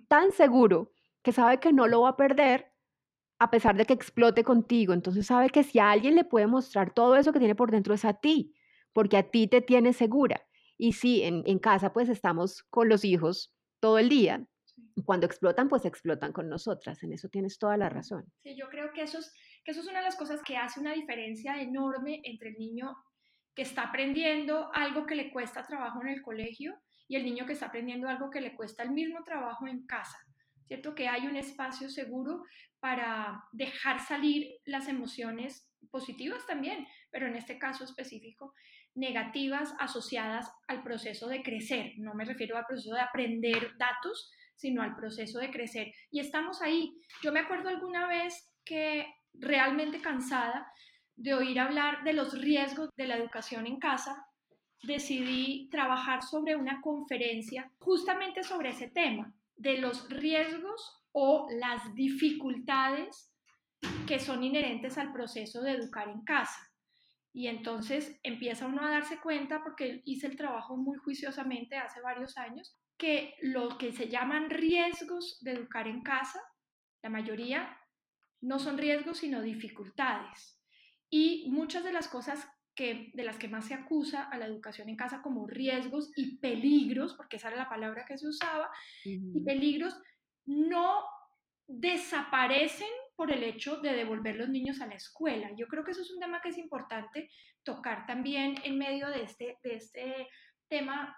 tan 0.09 0.33
seguro 0.33 0.93
que 1.23 1.33
sabe 1.33 1.61
que 1.61 1.73
no 1.73 1.87
lo 1.87 2.03
va 2.03 2.11
a 2.11 2.17
perder 2.17 2.72
a 3.43 3.51
pesar 3.51 3.77
de 3.77 3.85
que 3.85 3.93
explote 3.93 4.45
contigo, 4.45 4.93
entonces 4.93 5.27
sabe 5.27 5.51
que 5.51 5.65
si 5.65 5.81
a 5.81 5.91
alguien 5.91 6.15
le 6.15 6.23
puede 6.23 6.47
mostrar 6.47 6.95
todo 6.95 7.17
eso 7.17 7.33
que 7.33 7.41
tiene 7.41 7.57
por 7.57 7.73
dentro 7.73 7.93
es 7.93 8.05
a 8.05 8.15
ti, 8.15 8.55
porque 8.93 9.17
a 9.17 9.25
ti 9.33 9.49
te 9.49 9.61
tiene 9.61 9.93
segura. 9.93 10.47
Y 10.79 10.93
sí, 10.93 11.25
en, 11.25 11.43
en 11.47 11.59
casa 11.59 11.93
pues 11.93 12.09
estamos 12.09 12.63
con 12.71 12.89
los 12.89 13.05
hijos 13.05 13.53
todo 13.81 13.99
el 13.99 14.09
día. 14.09 14.47
Cuando 15.05 15.27
explotan, 15.27 15.69
pues 15.69 15.85
explotan 15.85 16.33
con 16.33 16.49
nosotras. 16.49 17.03
En 17.03 17.13
eso 17.13 17.29
tienes 17.29 17.59
toda 17.59 17.77
la 17.77 17.89
razón. 17.89 18.25
Sí, 18.45 18.55
yo 18.57 18.69
creo 18.69 18.93
que 18.93 19.03
eso 19.03 19.19
es, 19.19 19.33
que 19.65 19.73
eso 19.73 19.81
es 19.81 19.89
una 19.89 19.99
de 19.99 20.05
las 20.05 20.17
cosas 20.17 20.41
que 20.45 20.57
hace 20.57 20.79
una 20.79 20.93
diferencia 20.93 21.61
enorme 21.61 22.21
entre 22.23 22.51
el 22.51 22.59
niño 22.59 22.97
que 23.57 23.63
está 23.63 23.83
aprendiendo 23.83 24.71
algo 24.73 25.05
que 25.05 25.17
le 25.17 25.33
cuesta 25.33 25.67
trabajo 25.67 26.01
en 26.01 26.11
el 26.11 26.23
colegio 26.23 26.81
y 27.09 27.17
el 27.17 27.25
niño 27.25 27.45
que 27.45 27.55
está 27.55 27.67
aprendiendo 27.67 28.09
algo 28.09 28.31
que 28.31 28.41
le 28.41 28.55
cuesta 28.55 28.85
el 28.85 28.93
mismo 28.93 29.25
trabajo 29.25 29.67
en 29.67 29.85
casa. 29.85 30.19
¿Cierto? 30.69 30.95
Que 30.95 31.09
hay 31.09 31.27
un 31.27 31.35
espacio 31.35 31.91
seguro 31.91 32.45
para 32.83 33.45
dejar 33.53 34.01
salir 34.01 34.57
las 34.65 34.89
emociones 34.89 35.73
positivas 35.93 36.45
también, 36.49 36.85
pero 37.13 37.29
en 37.29 37.37
este 37.37 37.57
caso 37.57 37.85
específico, 37.85 38.55
negativas 38.97 39.73
asociadas 39.79 40.53
al 40.67 40.83
proceso 40.83 41.29
de 41.29 41.45
crecer. 41.45 41.93
No 41.99 42.13
me 42.15 42.25
refiero 42.25 42.57
al 42.57 42.67
proceso 42.67 42.93
de 42.97 43.01
aprender 43.01 43.77
datos, 43.79 44.33
sino 44.57 44.83
al 44.83 44.97
proceso 44.97 45.39
de 45.39 45.53
crecer. 45.53 45.93
Y 46.11 46.19
estamos 46.19 46.61
ahí. 46.61 47.01
Yo 47.23 47.31
me 47.31 47.39
acuerdo 47.39 47.69
alguna 47.69 48.09
vez 48.09 48.53
que 48.65 49.07
realmente 49.33 50.01
cansada 50.01 50.67
de 51.15 51.35
oír 51.35 51.61
hablar 51.61 52.03
de 52.03 52.15
los 52.15 52.37
riesgos 52.37 52.91
de 52.97 53.07
la 53.07 53.17
educación 53.17 53.69
en 53.69 53.79
casa, 53.79 54.27
decidí 54.83 55.69
trabajar 55.71 56.25
sobre 56.25 56.57
una 56.57 56.81
conferencia 56.81 57.71
justamente 57.79 58.43
sobre 58.43 58.71
ese 58.71 58.89
tema, 58.89 59.33
de 59.63 59.79
los 59.79 60.09
riesgos 60.11 61.07
o 61.13 61.47
las 61.53 61.95
dificultades 61.95 63.33
que 64.09 64.19
son 64.19 64.43
inherentes 64.43 64.99
al 64.99 65.13
proceso 65.13 65.63
de 65.63 65.73
educar 65.73 66.09
en 66.09 66.23
casa. 66.25 66.69
Y 67.33 67.47
entonces 67.47 68.19
empieza 68.25 68.67
uno 68.67 68.85
a 68.85 68.91
darse 68.91 69.21
cuenta, 69.21 69.63
porque 69.63 70.03
hice 70.05 70.27
el 70.27 70.37
trabajo 70.37 70.77
muy 70.77 70.99
juiciosamente 70.99 71.77
hace 71.77 72.01
varios 72.01 72.37
años, 72.37 72.77
que 72.99 73.37
lo 73.41 73.79
que 73.79 73.93
se 73.93 74.09
llaman 74.09 74.51
riesgos 74.51 75.39
de 75.41 75.53
educar 75.53 75.87
en 75.87 76.03
casa, 76.03 76.41
la 77.03 77.11
mayoría 77.11 77.79
no 78.41 78.59
son 78.59 78.79
riesgos, 78.79 79.19
sino 79.19 79.41
dificultades. 79.41 80.61
Y 81.09 81.49
muchas 81.51 81.85
de 81.85 81.93
las 81.93 82.09
cosas 82.09 82.49
que, 82.75 83.11
de 83.15 83.25
las 83.25 83.39
que 83.39 83.49
más 83.49 83.67
se 83.67 83.75
acusa 83.75 84.25
a 84.25 84.39
la 84.39 84.47
educación 84.47 84.89
en 84.89 84.97
casa 84.97 85.23
como 85.23 85.47
riesgos 85.47 86.11
y 86.17 86.39
peligros, 86.39 87.15
porque 87.15 87.37
esa 87.37 87.49
era 87.49 87.57
la 87.57 87.69
palabra 87.69 88.05
que 88.07 88.19
se 88.19 88.29
usaba, 88.29 88.71
y 89.05 89.43
peligros 89.45 89.99
no 90.47 91.05
desaparecen 91.67 92.89
por 93.17 93.31
el 93.31 93.43
hecho 93.45 93.77
de 93.79 93.93
devolver 93.93 94.37
los 94.37 94.49
niños 94.49 94.81
a 94.81 94.87
la 94.87 94.95
escuela. 94.95 95.51
Yo 95.57 95.67
creo 95.69 95.85
que 95.85 95.93
eso 95.93 96.03
es 96.03 96.11
un 96.11 96.21
tema 96.21 96.41
que 96.41 96.49
es 96.49 96.59
importante 96.59 97.31
tocar 97.63 98.07
también 98.07 98.57
en 98.65 98.79
medio 98.79 99.09
de 99.09 99.23
este, 99.23 99.59
de 99.63 99.77
este 99.77 100.29
tema 100.69 101.17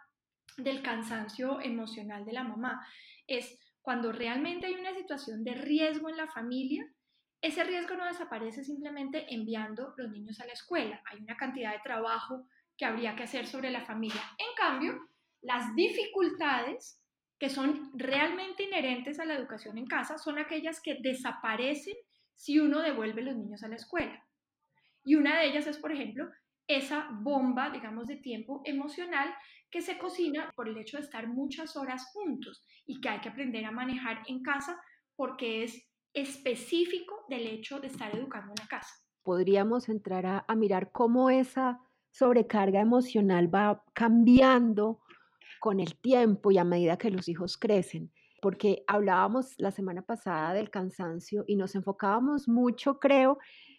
del 0.57 0.83
cansancio 0.83 1.61
emocional 1.61 2.25
de 2.25 2.33
la 2.33 2.45
mamá. 2.45 2.87
Es 3.27 3.59
cuando 3.81 4.13
realmente 4.13 4.67
hay 4.67 4.75
una 4.75 4.95
situación 4.95 5.45
de 5.45 5.55
riesgo 5.55 6.09
en 6.09 6.17
la 6.17 6.29
familia, 6.29 6.87
ese 7.45 7.63
riesgo 7.63 7.95
no 7.95 8.07
desaparece 8.07 8.65
simplemente 8.65 9.27
enviando 9.29 9.93
los 9.99 10.11
niños 10.11 10.41
a 10.41 10.47
la 10.47 10.55
escuela. 10.55 11.03
Hay 11.05 11.21
una 11.21 11.37
cantidad 11.37 11.73
de 11.73 11.81
trabajo 11.85 12.49
que 12.75 12.87
habría 12.87 13.15
que 13.15 13.25
hacer 13.25 13.47
sobre 13.47 13.71
la 13.71 13.85
familia. 13.85 14.23
En 14.39 14.47
cambio, 14.57 14.99
las 15.43 15.75
dificultades 15.75 16.99
que 17.39 17.51
son 17.51 17.91
realmente 17.93 18.63
inherentes 18.63 19.21
a 19.21 19.27
la 19.27 19.35
educación 19.35 19.77
en 19.77 19.85
casa 19.85 20.17
son 20.17 20.39
aquellas 20.39 20.81
que 20.81 20.97
desaparecen 21.03 21.95
si 22.35 22.59
uno 22.61 22.81
devuelve 22.81 23.21
los 23.21 23.37
niños 23.37 23.63
a 23.63 23.69
la 23.69 23.77
escuela. 23.77 24.27
Y 25.05 25.17
una 25.17 25.39
de 25.39 25.49
ellas 25.49 25.67
es, 25.67 25.77
por 25.77 25.93
ejemplo, 25.93 26.31
esa 26.67 27.11
bomba, 27.13 27.69
digamos, 27.69 28.07
de 28.07 28.17
tiempo 28.17 28.63
emocional 28.65 29.35
que 29.71 29.83
se 29.83 29.99
cocina 29.99 30.51
por 30.57 30.67
el 30.67 30.79
hecho 30.79 30.97
de 30.97 31.03
estar 31.03 31.29
muchas 31.29 31.77
horas 31.77 32.11
juntos 32.15 32.65
y 32.87 33.03
que 33.03 33.11
hay 33.11 33.21
que 33.21 33.29
aprender 33.29 33.67
a 33.67 33.71
manejar 33.71 34.23
en 34.29 34.43
casa 34.43 34.81
porque 35.15 35.63
es 35.65 35.87
específico 36.15 37.25
del 37.29 37.47
hecho 37.47 37.81
de 37.81 37.89
estar 37.89 38.15
educando 38.17 38.53
en 38.53 38.63
la 38.63 38.69
casa. 38.69 38.95
Podríamos 39.23 39.89
entrar 39.89 40.27
a, 40.27 40.45
a 40.47 40.55
mirar 40.55 40.93
cómo 40.93 41.31
esa 41.31 41.81
sobrecarga 42.11 42.81
emocional 42.81 43.53
va 43.53 43.85
cambiando 43.93 45.01
con 45.61 45.81
el 45.81 45.97
tiempo 45.97 46.51
y 46.51 46.59
a 46.59 46.65
medida 46.65 46.97
que 46.97 47.11
los 47.11 47.29
hijos 47.29 47.57
crecen 47.59 48.13
porque 48.45 48.85
hablábamos 48.87 49.55
la 49.57 49.71
semana 49.71 50.03
pasada 50.03 50.53
del 50.53 50.69
cansancio 50.69 51.45
y 51.47 51.57
nos 51.57 51.75
enfocábamos 51.77 52.47
mucho, 52.47 52.99
creo, 52.99 53.39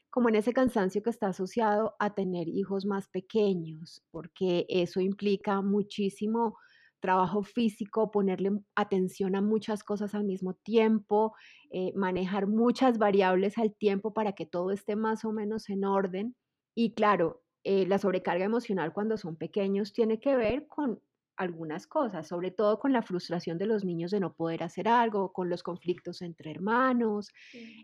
como 0.10 0.28
en 0.30 0.34
ese 0.34 0.54
cansancio 0.54 1.04
que 1.04 1.12
está 1.12 1.28
asociado 1.28 1.96
a 2.00 2.16
tener 2.16 2.48
hijos 2.48 2.88
más 2.88 3.08
pequeños, 3.08 4.04
porque 4.10 4.66
eso 4.68 5.02
implica 5.02 5.62
muchísimo 5.62 6.58
trabajo 7.06 7.44
físico, 7.44 8.10
ponerle 8.10 8.50
atención 8.74 9.36
a 9.36 9.42
muchas 9.42 9.84
cosas 9.84 10.16
al 10.16 10.24
mismo 10.24 10.56
tiempo, 10.56 11.36
eh, 11.70 11.94
manejar 11.96 12.48
muchas 12.48 12.98
variables 12.98 13.60
al 13.60 13.76
tiempo 13.76 14.12
para 14.12 14.34
que 14.34 14.48
todo 14.48 14.72
esté 14.72 14.96
más 14.96 15.24
o 15.24 15.32
menos 15.32 15.70
en 15.70 15.86
orden. 15.86 16.36
Y 16.74 16.96
claro, 16.96 17.44
eh, 17.64 17.86
la 17.86 18.00
sobrecarga 18.00 18.46
emocional 18.46 18.92
cuando 18.92 19.18
son 19.18 19.36
pequeños 19.36 19.94
tiene 19.94 20.20
que 20.20 20.36
ver 20.36 20.66
con 20.66 21.00
algunas 21.38 21.88
cosas, 21.88 22.28
sobre 22.28 22.52
todo 22.52 22.80
con 22.80 22.94
la 22.94 23.02
frustración 23.02 23.58
de 23.58 23.66
los 23.66 23.84
niños 23.84 24.12
de 24.12 24.20
no 24.20 24.34
poder 24.34 24.64
hacer 24.64 24.88
algo, 24.88 25.34
con 25.34 25.50
los 25.50 25.64
conflictos 25.64 26.22
entre 26.22 26.52
hermanos, 26.52 27.30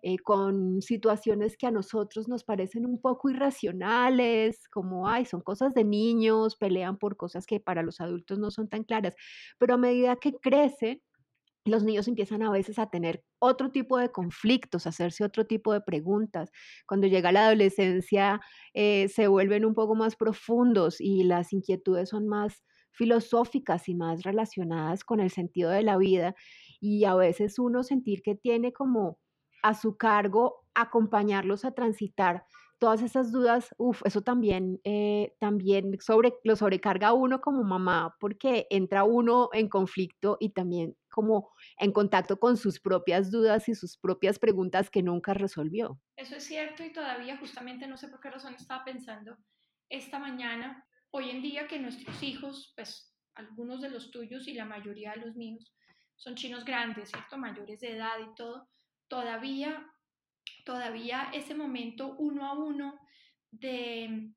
eh, 0.02 0.18
con 0.20 0.82
situaciones 0.82 1.58
que 1.58 1.68
a 1.68 1.72
nosotros 1.72 2.28
nos 2.28 2.44
parecen 2.44 2.86
un 2.86 3.00
poco 3.02 3.30
irracionales, 3.30 4.68
como, 4.70 5.08
ay, 5.08 5.26
son 5.26 5.42
cosas 5.42 5.74
de 5.74 5.84
niños, 5.84 6.56
pelean 6.56 6.98
por 6.98 7.18
cosas 7.18 7.46
que 7.46 7.60
para 7.60 7.84
los 7.84 8.02
adultos 8.02 8.40
no 8.40 8.52
son 8.52 8.68
tan 8.70 8.84
claras, 8.84 9.16
pero 9.58 9.76
a 9.76 9.78
medida 9.78 10.16
que 10.16 10.34
crece, 10.34 11.02
los 11.66 11.84
niños 11.84 12.08
empiezan 12.08 12.42
a 12.42 12.52
veces 12.52 12.80
a 12.80 12.90
tener 12.90 13.24
otro 13.40 13.72
tipo 13.72 13.98
de 13.98 14.12
conflictos, 14.12 14.86
a 14.86 14.90
hacerse 14.90 15.24
otro 15.24 15.46
tipo 15.46 15.74
de 15.74 15.82
preguntas. 15.82 16.52
Cuando 16.88 17.08
llega 17.08 17.32
la 17.32 17.46
adolescencia, 17.46 18.42
eh, 18.74 19.08
se 19.10 19.28
vuelven 19.28 19.66
un 19.66 19.76
poco 19.76 19.96
más 19.96 20.16
profundos 20.16 21.00
y 21.00 21.24
las 21.24 21.54
inquietudes 21.54 22.10
son 22.10 22.28
más 22.28 22.64
filosóficas 22.92 23.90
y 23.90 23.96
más 23.96 24.24
relacionadas 24.24 25.04
con 25.04 25.20
el 25.20 25.32
sentido 25.32 25.72
de 25.72 25.84
la 25.84 25.98
vida 25.98 26.36
y 26.80 27.06
a 27.06 27.16
veces 27.16 27.60
uno 27.60 27.84
sentir 27.84 28.22
que 28.22 28.36
tiene 28.36 28.74
como 28.74 29.20
a 29.64 29.74
su 29.74 29.98
cargo 29.98 30.66
acompañarlos 30.74 31.66
a 31.66 31.72
transitar 31.72 32.46
todas 32.82 33.04
esas 33.04 33.32
dudas, 33.32 33.76
uff, 33.78 34.02
eso 34.06 34.24
también, 34.24 34.82
eh, 34.84 35.36
también 35.40 35.96
sobre, 36.02 36.34
lo 36.44 36.56
sobrecarga 36.56 37.14
uno 37.14 37.40
como 37.40 37.64
mamá, 37.64 38.16
porque 38.20 38.66
entra 38.72 39.04
uno 39.04 39.50
en 39.54 39.70
conflicto 39.70 40.38
y 40.40 40.50
también 40.50 40.98
como 41.12 41.52
en 41.78 41.92
contacto 41.92 42.40
con 42.40 42.58
sus 42.58 42.80
propias 42.80 43.30
dudas 43.30 43.70
y 43.70 43.76
sus 43.76 43.98
propias 43.98 44.40
preguntas 44.40 44.90
que 44.90 45.04
nunca 45.04 45.36
resolvió. 45.36 46.00
Eso 46.18 46.38
es 46.38 46.44
cierto 46.44 46.84
y 46.84 46.92
todavía 46.92 47.38
justamente 47.38 47.86
no 47.86 47.98
sé 47.98 48.08
por 48.08 48.20
qué 48.20 48.32
razón 48.32 48.56
estaba 48.56 48.84
pensando 48.84 49.38
esta 49.88 50.18
mañana 50.18 50.84
hoy 51.12 51.30
en 51.30 51.42
día 51.42 51.68
que 51.68 51.80
nuestros 51.80 52.22
hijos, 52.24 52.74
pues 52.76 53.14
algunos 53.36 53.82
de 53.82 53.90
los 53.90 54.12
tuyos 54.12 54.48
y 54.48 54.54
la 54.54 54.66
mayoría 54.66 55.12
de 55.12 55.26
los 55.26 55.36
míos, 55.36 55.74
son 56.16 56.36
chinos 56.36 56.66
grandes, 56.66 57.10
¿cierto? 57.10 57.38
Mayores 57.38 57.80
de 57.80 57.96
edad 57.96 58.18
y 58.20 58.36
todo, 58.36 58.70
todavía, 59.08 59.86
todavía 60.66 61.32
ese 61.34 61.56
momento 61.56 62.16
uno 62.18 62.46
a 62.46 62.54
uno 62.54 63.00
de, 63.52 64.32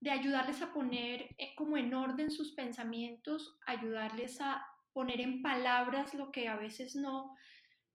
de 0.00 0.10
ayudarles 0.10 0.62
a 0.62 0.72
poner 0.72 1.34
eh, 1.38 1.54
como 1.56 1.76
en 1.76 1.92
orden 1.92 2.30
sus 2.30 2.54
pensamientos, 2.54 3.58
ayudarles 3.66 4.40
a 4.40 4.64
poner 4.92 5.20
en 5.20 5.42
palabras 5.42 6.14
lo 6.14 6.30
que 6.30 6.48
a 6.48 6.56
veces 6.56 6.94
no, 6.94 7.34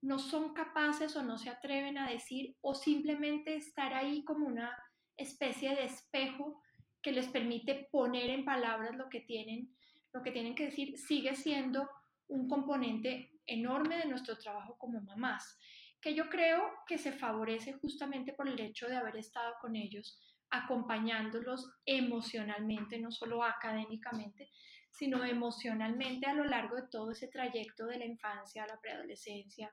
no 0.02 0.18
son 0.18 0.54
capaces 0.54 1.16
o 1.16 1.22
no 1.22 1.38
se 1.38 1.50
atreven 1.50 1.98
a 1.98 2.08
decir, 2.08 2.56
o 2.60 2.74
simplemente 2.74 3.56
estar 3.56 3.94
ahí 3.94 4.22
como 4.24 4.46
una 4.46 4.76
especie 5.16 5.74
de 5.74 5.84
espejo 5.84 6.60
que 7.02 7.12
les 7.12 7.28
permite 7.28 7.88
poner 7.90 8.30
en 8.30 8.44
palabras 8.44 8.96
lo 8.96 9.08
que 9.08 9.20
tienen, 9.20 9.74
lo 10.12 10.22
que 10.22 10.32
tienen 10.32 10.54
que 10.54 10.66
decir, 10.66 10.98
sigue 10.98 11.34
siendo 11.34 11.88
un 12.28 12.48
componente 12.48 13.32
enorme 13.46 13.98
de 13.98 14.06
nuestro 14.06 14.38
trabajo 14.38 14.76
como 14.78 15.00
mamás, 15.00 15.58
que 16.00 16.14
yo 16.14 16.28
creo 16.28 16.62
que 16.86 16.98
se 16.98 17.12
favorece 17.12 17.74
justamente 17.74 18.32
por 18.32 18.48
el 18.48 18.58
hecho 18.60 18.88
de 18.88 18.96
haber 18.96 19.16
estado 19.16 19.54
con 19.60 19.76
ellos, 19.76 20.18
acompañándolos 20.50 21.70
emocionalmente, 21.84 22.98
no 22.98 23.10
solo 23.10 23.44
académicamente, 23.44 24.50
sino 24.90 25.24
emocionalmente 25.24 26.26
a 26.26 26.34
lo 26.34 26.44
largo 26.44 26.76
de 26.76 26.88
todo 26.90 27.12
ese 27.12 27.28
trayecto 27.28 27.86
de 27.86 27.98
la 27.98 28.06
infancia 28.06 28.64
a 28.64 28.66
la 28.66 28.80
preadolescencia, 28.80 29.72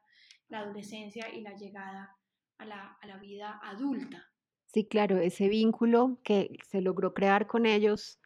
la 0.49 0.59
adolescencia 0.59 1.29
y 1.33 1.41
la 1.41 1.55
llegada 1.55 2.15
a 2.59 2.65
la, 2.65 2.97
a 3.01 3.07
la 3.07 3.17
vida 3.17 3.59
adulta. 3.63 4.29
Sí, 4.67 4.85
claro, 4.85 5.17
ese 5.17 5.47
vínculo 5.47 6.19
que 6.23 6.57
se 6.69 6.81
logró 6.81 7.13
crear 7.13 7.47
con 7.47 7.65
ellos 7.65 8.19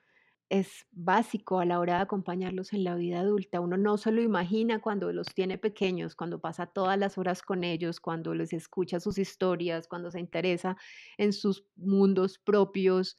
es 0.50 0.86
básico 0.92 1.60
a 1.60 1.66
la 1.66 1.80
hora 1.80 1.96
de 1.96 2.02
acompañarlos 2.02 2.74
en 2.74 2.84
la 2.84 2.96
vida 2.96 3.22
adulta. 3.22 3.62
Uno 3.62 3.78
no 3.78 3.98
se 3.98 4.12
lo 4.12 4.22
imagina 4.22 4.82
cuando 4.82 5.14
los 5.14 5.28
tiene 5.28 5.58
pequeños, 5.58 6.16
cuando 6.16 6.42
pasa 6.42 6.66
todas 6.66 6.98
las 6.98 7.18
horas 7.18 7.42
con 7.42 7.64
ellos, 7.64 8.02
cuando 8.02 8.34
les 8.34 8.52
escucha 8.52 9.00
sus 9.00 9.18
historias, 9.18 9.88
cuando 9.88 10.12
se 10.12 10.20
interesa 10.20 10.76
en 11.18 11.32
sus 11.32 11.66
mundos 11.78 12.38
propios 12.38 13.18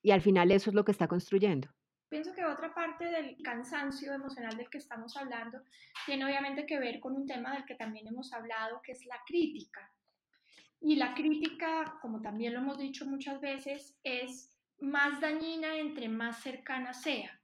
y 0.00 0.12
al 0.12 0.22
final 0.22 0.50
eso 0.52 0.70
es 0.70 0.74
lo 0.74 0.84
que 0.84 0.92
está 0.92 1.06
construyendo. 1.06 1.68
Pienso 2.08 2.32
que 2.34 2.44
otra 2.44 2.72
parte 2.72 3.04
del 3.04 3.36
cansancio 3.42 4.14
emocional 4.14 4.56
del 4.56 4.70
que 4.70 4.78
estamos 4.78 5.16
hablando 5.16 5.60
tiene 6.06 6.24
obviamente 6.24 6.64
que 6.66 6.78
ver 6.78 6.98
con 6.98 7.14
un 7.14 7.26
tema 7.26 7.52
del 7.52 7.66
que 7.66 7.74
también 7.74 8.06
hemos 8.06 8.32
hablado, 8.32 8.80
que 8.82 8.92
es 8.92 9.04
la 9.04 9.20
crítica. 9.26 9.92
Y 10.80 10.96
la 10.96 11.14
crítica, 11.14 11.98
como 12.00 12.22
también 12.22 12.54
lo 12.54 12.60
hemos 12.60 12.78
dicho 12.78 13.04
muchas 13.06 13.40
veces, 13.40 13.98
es 14.02 14.56
más 14.80 15.20
dañina 15.20 15.76
entre 15.76 16.08
más 16.08 16.42
cercana 16.42 16.94
sea, 16.94 17.38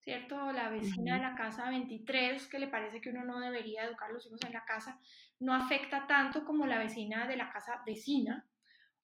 ¿cierto? 0.00 0.52
La 0.52 0.70
vecina 0.70 1.16
de 1.16 1.22
la 1.22 1.34
casa 1.34 1.68
23, 1.68 2.46
que 2.48 2.58
le 2.58 2.68
parece 2.68 3.00
que 3.00 3.10
uno 3.10 3.24
no 3.24 3.40
debería 3.40 3.84
educar 3.84 4.08
a 4.08 4.14
los 4.14 4.26
hijos 4.26 4.40
en 4.44 4.54
la 4.54 4.64
casa, 4.64 4.98
no 5.38 5.54
afecta 5.54 6.06
tanto 6.06 6.44
como 6.46 6.66
la 6.66 6.78
vecina 6.78 7.26
de 7.26 7.36
la 7.36 7.50
casa 7.50 7.82
vecina 7.84 8.48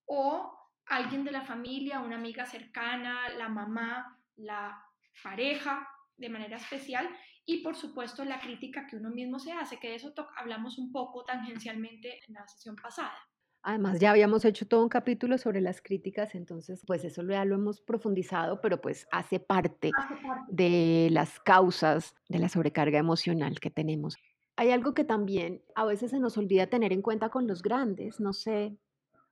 o 0.07 0.59
alguien 0.87 1.25
de 1.25 1.33
la 1.33 1.43
familia, 1.43 2.01
una 2.01 2.17
amiga 2.17 2.47
cercana, 2.47 3.29
la 3.31 3.49
mamá, 3.49 4.19
la 4.37 4.83
pareja 5.23 5.87
de 6.17 6.29
manera 6.31 6.57
especial 6.57 7.09
y 7.45 7.63
por 7.63 7.77
supuesto 7.77 8.25
la 8.25 8.41
crítica 8.41 8.87
que 8.87 8.97
uno 8.97 9.11
mismo 9.11 9.39
se 9.39 9.53
hace, 9.53 9.79
que 9.79 9.89
de 9.89 9.97
eso 9.97 10.15
hablamos 10.37 10.79
un 10.79 10.91
poco 10.91 11.25
tangencialmente 11.25 12.21
en 12.27 12.35
la 12.35 12.47
sesión 12.47 12.77
pasada. 12.77 13.19
Además, 13.67 13.99
ya 13.99 14.11
habíamos 14.11 14.45
hecho 14.45 14.69
todo 14.69 14.83
un 14.83 14.91
capítulo 14.91 15.39
sobre 15.39 15.63
las 15.63 15.81
críticas, 15.81 16.35
entonces, 16.35 16.83
pues 16.87 17.03
eso 17.03 17.23
ya 17.23 17.47
lo 17.47 17.55
hemos 17.55 17.81
profundizado, 17.81 18.61
pero 18.61 18.83
pues 18.83 19.09
hace 19.11 19.41
parte 19.41 19.91
de 20.49 21.09
las 21.11 21.41
causas 21.41 22.15
de 22.29 22.41
la 22.41 22.51
sobrecarga 22.51 22.99
emocional 22.99 23.59
que 23.61 23.71
tenemos. 23.71 24.17
Hay 24.57 24.71
algo 24.71 24.93
que 24.93 25.05
también 25.05 25.63
a 25.75 25.87
veces 25.87 26.11
se 26.11 26.21
nos 26.21 26.37
olvida 26.37 26.67
tener 26.67 26.93
en 26.93 27.01
cuenta 27.01 27.31
con 27.31 27.47
los 27.47 27.63
grandes, 27.63 28.21
no 28.21 28.35
sé, 28.35 28.77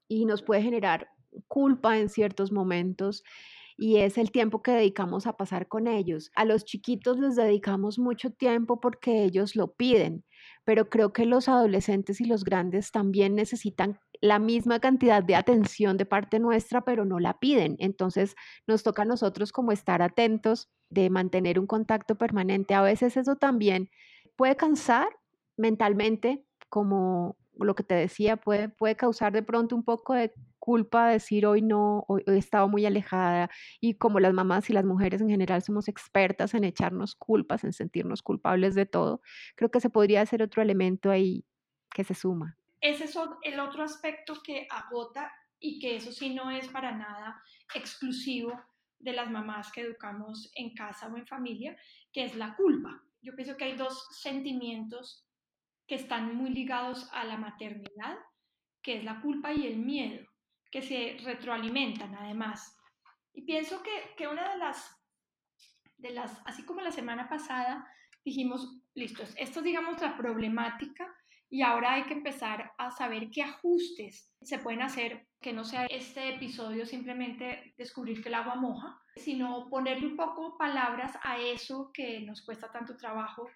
y 0.09 0.25
nos 0.25 0.43
puede 0.43 0.62
generar 0.62 1.09
culpa 1.47 1.99
en 1.99 2.09
ciertos 2.09 2.53
momentos 2.53 3.25
y 3.77 3.99
es 3.99 4.17
el 4.17 4.31
tiempo 4.31 4.62
que 4.62 4.73
dedicamos 4.73 5.27
a 5.27 5.37
pasar 5.37 5.69
con 5.69 5.87
ellos. 5.87 6.31
A 6.35 6.47
los 6.47 6.65
chiquitos 6.65 7.19
les 7.19 7.37
dedicamos 7.37 7.99
mucho 7.99 8.31
tiempo 8.31 8.81
porque 8.81 9.25
ellos 9.25 9.57
lo 9.57 9.75
piden, 9.75 10.25
pero 10.65 10.89
creo 10.89 11.13
que 11.13 11.27
los 11.27 11.49
adolescentes 11.49 12.21
y 12.21 12.25
los 12.25 12.45
grandes 12.45 12.91
también 12.91 13.35
necesitan 13.35 13.99
la 14.21 14.39
misma 14.39 14.79
cantidad 14.79 15.23
de 15.23 15.35
atención 15.35 15.97
de 15.97 16.07
parte 16.07 16.39
nuestra, 16.39 16.85
pero 16.85 17.05
no 17.05 17.19
la 17.19 17.39
piden. 17.41 17.77
Entonces 17.81 18.37
nos 18.67 18.83
toca 18.83 19.03
a 19.03 19.05
nosotros 19.05 19.53
como 19.53 19.73
estar 19.73 20.01
atentos 20.01 20.71
de 20.91 21.11
mantener 21.11 21.59
un 21.59 21.67
contacto 21.67 22.17
permanente. 22.17 22.75
A 22.75 22.83
veces 22.83 23.17
eso 23.17 23.37
también 23.37 23.91
puede 24.37 24.57
cansar 24.57 25.09
mentalmente, 25.57 26.45
como 26.69 27.37
lo 27.59 27.75
que 27.75 27.83
te 27.83 27.95
decía, 27.95 28.37
puede, 28.37 28.69
puede 28.69 28.97
causar 28.97 29.33
de 29.33 29.43
pronto 29.43 29.75
un 29.75 29.85
poco 29.85 30.15
de 30.15 30.33
culpa 30.62 31.09
decir 31.09 31.45
hoy 31.45 31.61
no, 31.61 32.04
hoy 32.07 32.23
he 32.25 32.38
estado 32.38 32.69
muy 32.69 32.87
alejada 32.87 33.50
y 33.81 33.95
como 33.95 34.21
las 34.21 34.33
mamás 34.33 34.71
y 34.71 34.73
las 34.73 34.85
mujeres 34.85 35.21
en 35.21 35.28
general 35.28 35.61
somos 35.61 35.88
expertas 35.88 36.54
en 36.54 36.62
echarnos 36.62 37.16
culpas, 37.16 37.64
en 37.64 37.73
sentirnos 37.73 38.23
culpables 38.23 38.76
de 38.76 38.87
todo, 38.87 39.23
creo 39.57 39.73
que 39.73 39.81
se 39.81 39.90
podría 39.90 40.21
hacer 40.21 40.40
otro 40.40 40.62
elemento 40.62 41.11
ahí 41.11 41.45
que 41.90 42.04
se 42.04 42.14
suma. 42.14 42.57
Ese 42.81 43.04
es 43.04 43.19
el 43.42 43.59
otro 43.59 43.83
aspecto 43.83 44.35
que 44.45 44.69
agota 44.71 45.33
y 45.59 45.81
que 45.81 45.97
eso 45.97 46.12
sí 46.12 46.33
no 46.33 46.49
es 46.49 46.69
para 46.69 46.92
nada 46.92 47.42
exclusivo 47.75 48.52
de 49.00 49.14
las 49.14 49.28
mamás 49.33 49.73
que 49.73 49.81
educamos 49.81 50.52
en 50.54 50.75
casa 50.75 51.09
o 51.09 51.16
en 51.16 51.26
familia, 51.26 51.76
que 52.12 52.25
es 52.25 52.37
la 52.37 52.54
culpa. 52.54 53.02
Yo 53.21 53.35
pienso 53.35 53.57
que 53.57 53.64
hay 53.64 53.76
dos 53.76 54.07
sentimientos 54.12 55.26
que 55.88 55.97
están 55.97 56.37
muy 56.37 56.50
ligados 56.50 57.09
a 57.12 57.25
la 57.25 57.37
maternidad, 57.37 58.16
que 58.81 58.99
es 58.99 59.02
la 59.02 59.21
culpa 59.21 59.52
y 59.52 59.66
el 59.66 59.78
miedo 59.78 60.32
que 60.73 60.83
se 60.83 61.19
retroalimentan 61.23 62.14
además. 62.14 62.76
Y 63.35 63.43
pienso 63.43 63.83
que, 63.83 64.14
que 64.17 64.26
una 64.26 64.50
de 64.50 64.59
las, 64.59 64.99
de 65.99 66.11
las, 66.11 66.41
así 66.47 66.64
como 66.64 66.81
la 66.81 66.91
semana 66.91 67.29
pasada 67.29 67.87
dijimos, 68.25 68.81
listos, 68.95 69.35
esto 69.37 69.61
es 69.61 69.64
digamos 69.64 70.00
la 70.00 70.17
problemática 70.17 71.14
y 71.50 71.62
ahora 71.62 71.95
hay 71.95 72.05
que 72.05 72.14
empezar 72.14 72.73
a 72.79 72.91
saber 72.91 73.31
qué 73.31 73.43
ajustes 73.43 74.33
se 74.41 74.59
pueden 74.59 74.81
hacer, 74.81 75.29
que 75.41 75.52
no 75.52 75.64
sea 75.64 75.87
este 75.87 76.35
episodio 76.35 76.87
simplemente 76.87 77.75
descubrir 77.76 78.23
que 78.23 78.31
el 78.31 78.37
agua 78.37 78.55
moja, 78.55 78.99
sino 79.17 79.69
ponerle 79.69 80.07
un 80.07 80.17
poco 80.17 80.57
palabras 80.57 81.19
a 81.23 81.38
eso 81.38 81.91
que 81.93 82.21
nos 82.21 82.43
cuesta 82.43 82.73
tanto 82.73 82.97
trabajo 82.97 83.47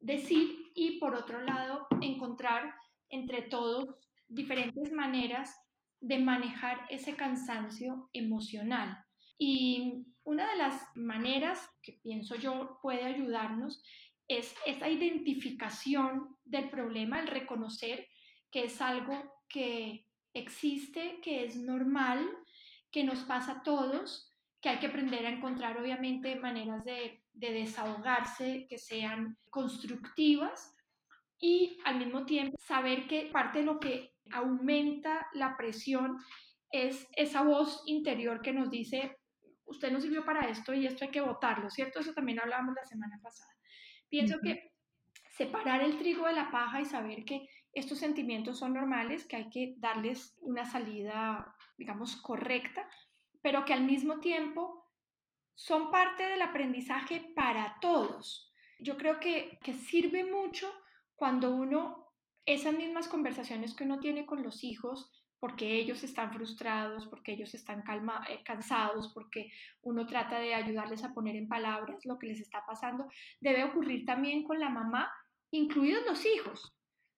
decir 0.00 0.54
y 0.74 0.98
por 1.00 1.14
otro 1.14 1.40
lado 1.40 1.86
encontrar 2.02 2.74
entre 3.08 3.42
todos 3.42 3.86
diferentes 4.28 4.92
maneras 4.92 5.56
de 6.00 6.18
manejar 6.18 6.86
ese 6.90 7.14
cansancio 7.16 8.08
emocional. 8.12 9.04
Y 9.38 10.06
una 10.24 10.50
de 10.50 10.56
las 10.56 10.82
maneras 10.94 11.70
que 11.82 11.92
pienso 12.02 12.36
yo 12.36 12.78
puede 12.82 13.04
ayudarnos 13.04 13.82
es 14.26 14.54
esa 14.66 14.88
identificación 14.88 16.36
del 16.44 16.68
problema, 16.68 17.20
el 17.20 17.28
reconocer 17.28 18.06
que 18.50 18.64
es 18.64 18.80
algo 18.80 19.42
que 19.48 20.06
existe, 20.34 21.20
que 21.22 21.44
es 21.44 21.56
normal, 21.56 22.28
que 22.90 23.04
nos 23.04 23.20
pasa 23.20 23.52
a 23.52 23.62
todos, 23.62 24.34
que 24.60 24.68
hay 24.68 24.78
que 24.78 24.88
aprender 24.88 25.24
a 25.26 25.30
encontrar 25.30 25.78
obviamente 25.78 26.36
maneras 26.36 26.84
de, 26.84 27.22
de 27.32 27.52
desahogarse 27.52 28.66
que 28.68 28.78
sean 28.78 29.38
constructivas 29.50 30.74
y 31.40 31.78
al 31.84 31.98
mismo 31.98 32.24
tiempo 32.24 32.56
saber 32.58 33.06
que 33.06 33.30
parte 33.32 33.60
de 33.60 33.64
lo 33.64 33.78
que 33.78 34.14
aumenta 34.32 35.28
la 35.32 35.56
presión 35.56 36.18
es 36.70 37.06
esa 37.16 37.42
voz 37.42 37.82
interior 37.86 38.42
que 38.42 38.52
nos 38.52 38.70
dice, 38.70 39.16
usted 39.64 39.90
no 39.90 40.00
sirvió 40.00 40.24
para 40.24 40.48
esto 40.48 40.74
y 40.74 40.86
esto 40.86 41.04
hay 41.04 41.10
que 41.10 41.20
votarlo, 41.20 41.70
¿cierto? 41.70 42.00
Eso 42.00 42.12
también 42.12 42.40
hablábamos 42.40 42.74
la 42.74 42.84
semana 42.84 43.18
pasada. 43.22 43.50
Pienso 44.08 44.38
que 44.42 44.72
separar 45.30 45.82
el 45.82 45.98
trigo 45.98 46.26
de 46.26 46.32
la 46.32 46.50
paja 46.50 46.80
y 46.80 46.84
saber 46.84 47.24
que 47.24 47.48
estos 47.72 47.98
sentimientos 47.98 48.58
son 48.58 48.74
normales, 48.74 49.26
que 49.26 49.36
hay 49.36 49.50
que 49.50 49.74
darles 49.78 50.36
una 50.40 50.64
salida, 50.64 51.54
digamos, 51.76 52.16
correcta, 52.16 52.88
pero 53.40 53.64
que 53.64 53.72
al 53.72 53.84
mismo 53.84 54.18
tiempo 54.20 54.86
son 55.54 55.90
parte 55.90 56.24
del 56.24 56.42
aprendizaje 56.42 57.32
para 57.34 57.76
todos. 57.80 58.52
Yo 58.80 58.96
creo 58.96 59.20
que, 59.20 59.58
que 59.62 59.74
sirve 59.74 60.24
mucho 60.24 60.72
cuando 61.18 61.50
uno, 61.50 62.12
esas 62.46 62.74
mismas 62.74 63.08
conversaciones 63.08 63.74
que 63.74 63.82
uno 63.82 63.98
tiene 63.98 64.24
con 64.24 64.44
los 64.44 64.62
hijos, 64.62 65.10
porque 65.40 65.74
ellos 65.74 66.04
están 66.04 66.32
frustrados, 66.32 67.08
porque 67.08 67.32
ellos 67.32 67.54
están 67.54 67.82
calma, 67.82 68.24
eh, 68.30 68.40
cansados, 68.44 69.10
porque 69.12 69.50
uno 69.82 70.06
trata 70.06 70.38
de 70.38 70.54
ayudarles 70.54 71.02
a 71.02 71.12
poner 71.12 71.34
en 71.34 71.48
palabras 71.48 72.06
lo 72.06 72.18
que 72.20 72.28
les 72.28 72.40
está 72.40 72.64
pasando, 72.64 73.08
debe 73.40 73.64
ocurrir 73.64 74.04
también 74.04 74.44
con 74.44 74.60
la 74.60 74.68
mamá, 74.68 75.10
incluidos 75.50 76.06
los 76.06 76.24
hijos, 76.24 76.72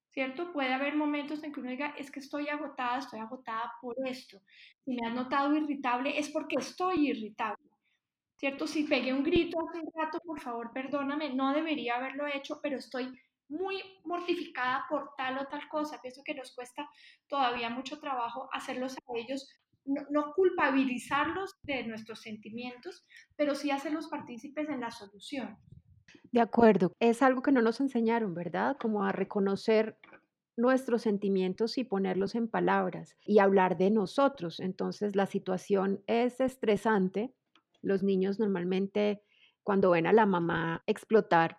¿cierto? 0.09 0.50
Puede 0.50 0.73
haber 0.73 0.97
momentos 0.97 1.42
en 1.45 1.52
que 1.52 1.61
uno 1.61 1.71
diga, 1.71 1.95
es 1.99 2.11
que 2.11 2.21
estoy 2.21 2.49
agotada, 2.49 3.00
estoy 3.00 3.21
agotada 3.21 3.75
por 3.83 3.97
esto. 4.07 4.40
Si 4.83 4.95
me 4.95 5.07
has 5.07 5.14
notado 5.14 5.54
irritable, 5.54 6.19
es 6.19 6.30
porque 6.30 6.57
estoy 6.59 7.11
irritable. 7.11 7.69
¿Cierto? 8.37 8.66
Si 8.66 8.85
pegué 8.85 9.12
un 9.12 9.23
grito 9.23 9.59
hace 9.69 9.80
un 9.80 9.92
rato, 9.95 10.19
por 10.25 10.40
favor, 10.40 10.73
perdóname, 10.73 11.35
no 11.35 11.52
debería 11.52 11.97
haberlo 11.97 12.26
hecho, 12.26 12.59
pero 12.62 12.78
estoy 12.78 13.12
muy 13.50 13.83
mortificada 14.04 14.87
por 14.88 15.11
tal 15.16 15.38
o 15.38 15.47
tal 15.47 15.69
cosa. 15.69 16.00
Pienso 16.00 16.23
que 16.25 16.35
nos 16.35 16.54
cuesta 16.54 16.88
todavía 17.28 17.69
mucho 17.69 17.99
trabajo 17.99 18.49
hacerlos 18.52 18.97
a 18.97 19.19
ellos, 19.19 19.49
no, 19.85 20.33
culpabilizarlos 20.35 21.54
de 21.62 21.85
nuestros 21.85 22.20
sentimientos, 22.20 23.05
pero 23.37 23.55
sí 23.55 23.70
hacerlos 23.70 24.09
partícipes 24.09 24.68
en 24.68 24.81
la 24.81 24.90
solución. 24.90 25.59
De 26.33 26.40
acuerdo, 26.40 26.92
es 27.01 27.22
algo 27.22 27.42
que 27.42 27.53
no 27.53 27.61
nos 27.61 27.81
enseñaron, 27.81 28.35
¿verdad? 28.35 28.77
Como 28.79 29.05
a 29.05 29.12
reconocer 29.12 29.98
nuestros 30.57 31.03
sentimientos 31.03 31.79
y 31.79 31.85
ponerlos 31.85 32.35
en 32.35 32.48
palabras 32.48 33.16
y 33.25 33.38
hablar 33.38 33.79
de 33.79 33.90
nosotros. 33.90 34.61
Entonces 34.61 35.16
la 35.16 35.27
situación 35.27 36.03
es 36.07 36.40
estresante. 36.40 37.35
Los 37.83 38.03
niños 38.03 38.38
normalmente 38.38 39.22
cuando 39.62 39.90
ven 39.90 40.07
a 40.07 40.12
la 40.12 40.27
mamá 40.27 40.83
explotar 40.87 41.57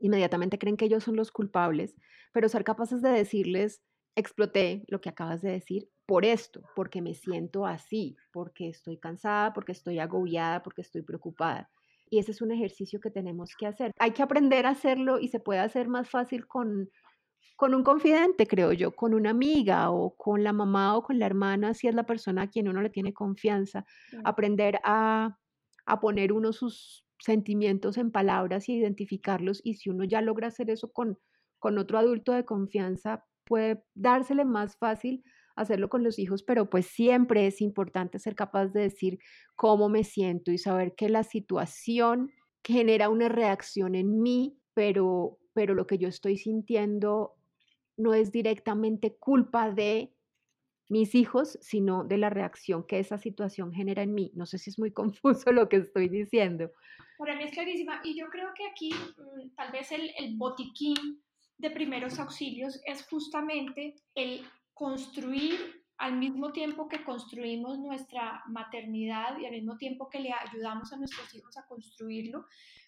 inmediatamente 0.00 0.58
creen 0.58 0.76
que 0.76 0.86
ellos 0.86 1.04
son 1.04 1.16
los 1.16 1.30
culpables, 1.30 1.94
pero 2.32 2.48
ser 2.48 2.64
capaces 2.64 3.02
de 3.02 3.10
decirles, 3.10 3.82
exploté 4.16 4.84
lo 4.88 5.00
que 5.00 5.08
acabas 5.08 5.42
de 5.42 5.52
decir 5.52 5.88
por 6.06 6.24
esto, 6.24 6.62
porque 6.74 7.02
me 7.02 7.14
siento 7.14 7.66
así, 7.66 8.16
porque 8.32 8.68
estoy 8.68 8.98
cansada, 8.98 9.52
porque 9.52 9.72
estoy 9.72 9.98
agobiada, 9.98 10.62
porque 10.62 10.82
estoy 10.82 11.02
preocupada. 11.02 11.70
Y 12.08 12.18
ese 12.18 12.32
es 12.32 12.42
un 12.42 12.50
ejercicio 12.50 13.00
que 13.00 13.10
tenemos 13.10 13.54
que 13.56 13.66
hacer. 13.66 13.92
Hay 14.00 14.10
que 14.10 14.22
aprender 14.22 14.66
a 14.66 14.70
hacerlo 14.70 15.20
y 15.20 15.28
se 15.28 15.38
puede 15.38 15.60
hacer 15.60 15.88
más 15.88 16.10
fácil 16.10 16.48
con, 16.48 16.90
con 17.56 17.74
un 17.74 17.84
confidente, 17.84 18.46
creo 18.46 18.72
yo, 18.72 18.90
con 18.90 19.14
una 19.14 19.30
amiga 19.30 19.90
o 19.90 20.16
con 20.16 20.42
la 20.42 20.52
mamá 20.52 20.96
o 20.96 21.02
con 21.02 21.20
la 21.20 21.26
hermana, 21.26 21.74
si 21.74 21.86
es 21.86 21.94
la 21.94 22.06
persona 22.06 22.42
a 22.42 22.48
quien 22.48 22.68
uno 22.68 22.82
le 22.82 22.90
tiene 22.90 23.12
confianza. 23.12 23.84
Aprender 24.24 24.80
a, 24.82 25.38
a 25.86 26.00
poner 26.00 26.32
uno 26.32 26.52
sus 26.52 27.04
sentimientos 27.20 27.98
en 27.98 28.10
palabras 28.10 28.68
y 28.68 28.74
identificarlos. 28.74 29.60
Y 29.64 29.74
si 29.74 29.90
uno 29.90 30.04
ya 30.04 30.20
logra 30.20 30.48
hacer 30.48 30.70
eso 30.70 30.92
con, 30.92 31.18
con 31.58 31.78
otro 31.78 31.98
adulto 31.98 32.32
de 32.32 32.44
confianza, 32.44 33.24
puede 33.44 33.82
dársele 33.94 34.44
más 34.44 34.76
fácil 34.76 35.22
hacerlo 35.56 35.88
con 35.88 36.02
los 36.02 36.18
hijos, 36.18 36.42
pero 36.42 36.70
pues 36.70 36.86
siempre 36.86 37.46
es 37.46 37.60
importante 37.60 38.18
ser 38.18 38.34
capaz 38.34 38.68
de 38.68 38.82
decir 38.82 39.18
cómo 39.56 39.88
me 39.88 40.04
siento 40.04 40.52
y 40.52 40.58
saber 40.58 40.94
que 40.94 41.08
la 41.08 41.22
situación 41.22 42.30
genera 42.64 43.08
una 43.08 43.28
reacción 43.28 43.94
en 43.94 44.22
mí, 44.22 44.58
pero, 44.74 45.38
pero 45.52 45.74
lo 45.74 45.86
que 45.86 45.98
yo 45.98 46.08
estoy 46.08 46.38
sintiendo 46.38 47.34
no 47.96 48.14
es 48.14 48.32
directamente 48.32 49.16
culpa 49.18 49.70
de 49.70 50.14
mis 50.88 51.14
hijos, 51.14 51.58
sino 51.60 52.04
de 52.04 52.18
la 52.18 52.30
reacción 52.30 52.84
que 52.84 52.98
esa 52.98 53.18
situación 53.18 53.72
genera 53.72 54.02
en 54.02 54.14
mí. 54.14 54.32
No 54.34 54.46
sé 54.46 54.58
si 54.58 54.70
es 54.70 54.78
muy 54.78 54.90
confuso 54.92 55.52
lo 55.52 55.68
que 55.68 55.76
estoy 55.76 56.08
diciendo. 56.08 56.70
Para 57.20 57.36
mí 57.36 57.44
es 57.44 57.52
clarísima. 57.52 58.00
Y 58.02 58.18
yo 58.18 58.28
creo 58.30 58.48
que 58.54 58.66
aquí 58.66 58.90
mm, 58.94 59.54
tal 59.54 59.70
vez 59.72 59.92
el, 59.92 60.10
el 60.16 60.36
botiquín 60.36 61.22
de 61.58 61.70
primeros 61.70 62.18
auxilios 62.18 62.80
es 62.86 63.06
justamente 63.06 63.94
el 64.14 64.42
construir 64.72 65.84
al 65.98 66.16
mismo 66.16 66.50
tiempo 66.50 66.88
que 66.88 67.04
construimos 67.04 67.78
nuestra 67.78 68.42
maternidad 68.46 69.38
y 69.38 69.44
al 69.44 69.52
mismo 69.52 69.76
tiempo 69.76 70.08
que 70.08 70.20
le 70.20 70.32
ayudamos 70.32 70.90
a 70.94 70.96
nuestros 70.96 71.34
hijos 71.34 71.58
a 71.58 71.66
construirlo, 71.66 72.46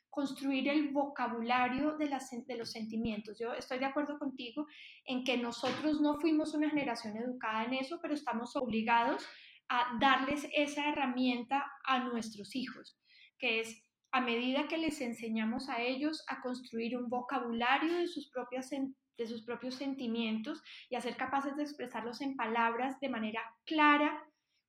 construir 0.09 0.67
el 0.71 0.93
vocabulario 0.93 1.99
de, 1.99 2.09
las, 2.09 2.31
de 2.31 2.57
los 2.57 2.71
sentimientos. 2.71 3.39
Yo 3.39 3.53
estoy 3.53 3.81
de 3.81 3.85
acuerdo 3.85 4.19
contigo 4.19 4.67
en 5.05 5.25
que 5.25 5.37
nosotros 5.37 6.01
no 6.01 6.19
fuimos 6.19 6.55
una 6.55 6.71
generación 6.71 7.19
educada 7.19 7.65
en 7.65 7.75
eso, 7.75 7.99
pero 8.01 8.15
estamos 8.15 8.57
obligados 8.57 9.27
a 9.69 9.99
darles 10.01 10.49
esa 10.55 10.89
herramienta 10.89 11.71
a 11.85 11.99
nuestros 11.99 12.57
hijos, 12.57 12.99
que 13.39 13.61
es 13.61 13.92
a 14.13 14.21
medida 14.21 14.69
que 14.69 14.77
les 14.77 15.01
enseñamos 15.01 15.71
a 15.71 15.81
ellos 15.81 16.23
a 16.29 16.43
construir 16.43 16.97
un 16.97 17.09
vocabulario 17.09 17.97
de 17.97 18.07
sus, 18.07 18.29
propias, 18.29 18.71
de 18.71 19.27
sus 19.27 19.43
propios 19.43 19.77
sentimientos 19.77 20.63
y 20.91 20.97
a 20.97 21.01
ser 21.01 21.17
capaces 21.17 21.57
de 21.57 21.63
expresarlos 21.63 22.21
en 22.21 22.37
palabras 22.37 23.01
de 23.01 23.09
manera 23.09 23.41
clara, 23.65 24.23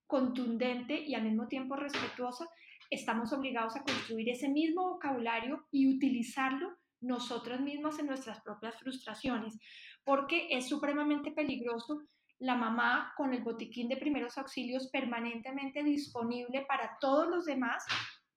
contundente 0.08 0.98
y 0.98 1.14
al 1.14 1.24
mismo 1.24 1.48
tiempo 1.48 1.76
respetuosa, 1.76 2.48
estamos 2.90 3.34
obligados 3.34 3.76
a 3.76 3.84
construir 3.84 4.30
ese 4.30 4.48
mismo 4.48 4.94
vocabulario 4.94 5.68
y 5.72 5.94
utilizarlo 5.94 6.78
nosotros 7.02 7.60
mismos 7.60 8.00
en 8.00 8.08
nuestras 8.08 8.42
propias 8.42 8.80
frustraciones, 8.80 9.60
porque 10.06 10.48
es 10.52 10.70
supremamente 10.70 11.32
peligroso 11.32 12.02
la 12.40 12.56
mamá 12.56 13.14
con 13.18 13.34
el 13.34 13.44
botiquín 13.44 13.90
de 13.90 13.98
primeros 13.98 14.38
auxilios 14.38 14.90
permanentemente 14.90 15.84
disponible 15.84 16.66
para 16.66 16.98
todos 17.02 17.28
los 17.28 17.46
demás 17.46 17.84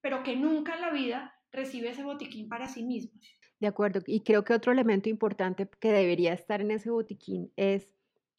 pero 0.07 0.23
que 0.23 0.37
nunca 0.37 0.77
en 0.77 0.83
la 0.83 0.93
vida 0.93 1.35
recibe 1.51 1.91
ese 1.91 2.05
botiquín 2.05 2.49
para 2.49 2.69
sí 2.69 2.85
mismo. 2.85 3.21
De 3.59 3.67
acuerdo, 3.67 4.03
y 4.07 4.21
creo 4.21 4.45
que 4.45 4.55
otro 4.55 4.71
elemento 4.71 5.09
importante 5.09 5.69
que 5.81 5.91
debería 5.91 6.33
estar 6.33 6.61
en 6.61 6.71
ese 6.71 6.91
botiquín 6.91 7.53
es 7.57 7.89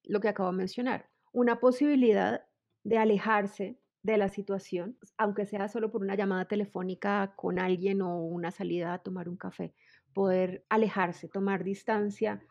lo 0.06 0.22
que 0.22 0.30
acabo 0.30 0.50
de 0.50 0.56
mencionar, 0.60 1.10
una 1.34 1.60
posibilidad 1.60 2.46
de 2.86 2.98
alejarse 2.98 3.78
de 4.02 4.16
la 4.16 4.30
situación, 4.30 4.98
aunque 5.18 5.46
sea 5.46 5.68
solo 5.68 5.92
por 5.92 6.04
una 6.04 6.16
llamada 6.16 6.46
telefónica 6.46 7.34
con 7.36 7.60
alguien 7.60 8.02
o 8.02 8.18
una 8.18 8.52
salida 8.52 8.94
a 8.94 9.00
tomar 9.00 9.28
un 9.28 9.36
café, 9.36 9.74
poder 10.14 10.64
alejarse, 10.70 11.28
tomar 11.28 11.66
distancia 11.66 12.42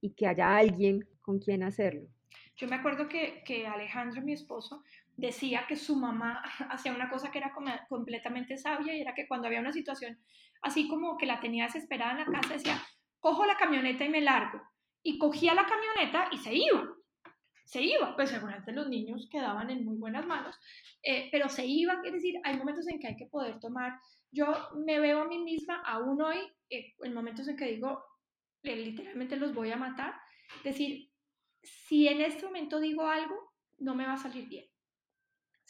y 0.00 0.10
que 0.10 0.28
haya 0.28 0.56
alguien 0.56 1.08
con 1.22 1.40
quien 1.40 1.64
hacerlo. 1.64 2.06
Yo 2.56 2.68
me 2.68 2.76
acuerdo 2.76 3.08
que, 3.08 3.42
que 3.44 3.66
Alejandro, 3.66 4.22
mi 4.22 4.32
esposo, 4.32 4.84
decía 5.20 5.66
que 5.68 5.76
su 5.76 5.96
mamá 5.96 6.42
hacía 6.70 6.92
una 6.92 7.10
cosa 7.10 7.30
que 7.30 7.38
era 7.38 7.52
completamente 7.88 8.56
sabia 8.56 8.94
y 8.94 9.00
era 9.00 9.14
que 9.14 9.28
cuando 9.28 9.46
había 9.46 9.60
una 9.60 9.72
situación 9.72 10.18
así 10.62 10.88
como 10.88 11.16
que 11.16 11.26
la 11.26 11.40
tenía 11.40 11.64
desesperada 11.64 12.12
en 12.12 12.18
la 12.18 12.40
casa, 12.40 12.54
decía, 12.54 12.82
cojo 13.18 13.46
la 13.46 13.56
camioneta 13.56 14.04
y 14.04 14.08
me 14.08 14.20
largo. 14.20 14.60
Y 15.02 15.18
cogía 15.18 15.54
la 15.54 15.66
camioneta 15.66 16.28
y 16.32 16.38
se 16.38 16.54
iba. 16.54 16.94
se 17.64 17.82
iba, 17.82 18.16
pues 18.16 18.30
seguramente 18.30 18.72
los 18.72 18.88
niños 18.88 19.28
quedaban 19.30 19.70
en 19.70 19.84
muy 19.84 19.96
buenas 19.96 20.26
manos, 20.26 20.58
eh, 21.02 21.28
pero 21.30 21.48
se 21.48 21.64
iba, 21.64 22.00
es 22.04 22.12
decir, 22.12 22.34
hay 22.42 22.56
momentos 22.56 22.88
en 22.88 22.98
que 22.98 23.06
hay 23.06 23.16
que 23.16 23.26
poder 23.26 23.60
tomar, 23.60 24.00
yo 24.32 24.46
me 24.84 24.98
veo 24.98 25.22
a 25.22 25.28
mí 25.28 25.38
misma 25.38 25.80
aún 25.86 26.20
hoy, 26.20 26.38
eh, 26.68 26.94
en 27.00 27.14
momentos 27.14 27.46
en 27.46 27.56
que 27.56 27.66
digo, 27.66 28.04
eh, 28.64 28.74
literalmente 28.74 29.36
los 29.36 29.54
voy 29.54 29.70
a 29.70 29.76
matar, 29.76 30.14
decir, 30.64 31.10
si 31.62 32.08
en 32.08 32.20
este 32.20 32.44
momento 32.44 32.80
digo 32.80 33.06
algo, 33.06 33.54
no 33.78 33.94
me 33.94 34.04
va 34.04 34.14
a 34.14 34.18
salir 34.18 34.48
bien. 34.48 34.66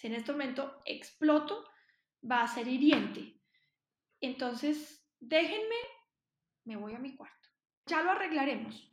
Si 0.00 0.06
en 0.06 0.14
este 0.14 0.32
momento 0.32 0.80
exploto, 0.86 1.68
va 2.22 2.42
a 2.42 2.48
ser 2.48 2.66
hiriente. 2.66 3.40
Entonces, 4.20 5.06
déjenme, 5.18 5.76
me 6.64 6.76
voy 6.76 6.94
a 6.94 6.98
mi 6.98 7.14
cuarto. 7.14 7.48
Ya 7.86 8.02
lo 8.02 8.12
arreglaremos 8.12 8.90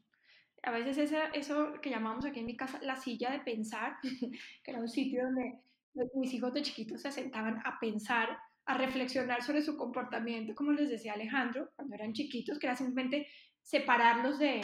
a 0.63 0.71
veces 0.71 1.13
eso 1.33 1.73
que 1.81 1.89
llamamos 1.89 2.25
aquí 2.25 2.39
en 2.39 2.45
mi 2.45 2.57
casa 2.57 2.79
la 2.81 2.95
silla 2.95 3.31
de 3.31 3.39
pensar, 3.39 3.97
que 4.03 4.71
era 4.71 4.79
un 4.79 4.89
sitio 4.89 5.23
donde 5.23 5.61
mis 6.15 6.33
hijos 6.33 6.53
de 6.53 6.61
chiquitos 6.61 7.01
se 7.01 7.11
sentaban 7.11 7.61
a 7.65 7.79
pensar, 7.79 8.37
a 8.65 8.77
reflexionar 8.77 9.41
sobre 9.41 9.61
su 9.61 9.77
comportamiento, 9.77 10.53
como 10.53 10.73
les 10.73 10.89
decía 10.89 11.13
Alejandro, 11.13 11.69
cuando 11.75 11.95
eran 11.95 12.13
chiquitos, 12.13 12.59
que 12.59 12.67
era 12.67 12.75
simplemente 12.75 13.27
separarlos 13.61 14.39
de, 14.39 14.61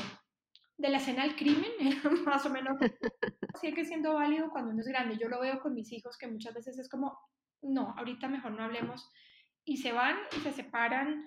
de 0.77 0.89
la 0.89 0.97
escena 0.97 1.23
del 1.23 1.35
crimen, 1.35 1.71
más 2.25 2.45
o 2.45 2.49
menos. 2.49 2.77
Sigue 3.59 3.85
siendo 3.85 4.15
válido 4.15 4.49
cuando 4.49 4.71
uno 4.71 4.81
es 4.81 4.87
grande. 4.87 5.17
Yo 5.17 5.29
lo 5.29 5.39
veo 5.39 5.59
con 5.61 5.73
mis 5.73 5.91
hijos 5.91 6.17
que 6.17 6.27
muchas 6.27 6.53
veces 6.53 6.77
es 6.79 6.89
como, 6.89 7.17
no, 7.61 7.93
ahorita 7.97 8.27
mejor 8.27 8.51
no 8.51 8.63
hablemos. 8.63 9.09
Y 9.65 9.77
se 9.77 9.91
van 9.91 10.17
y 10.35 10.39
se 10.41 10.51
separan 10.51 11.25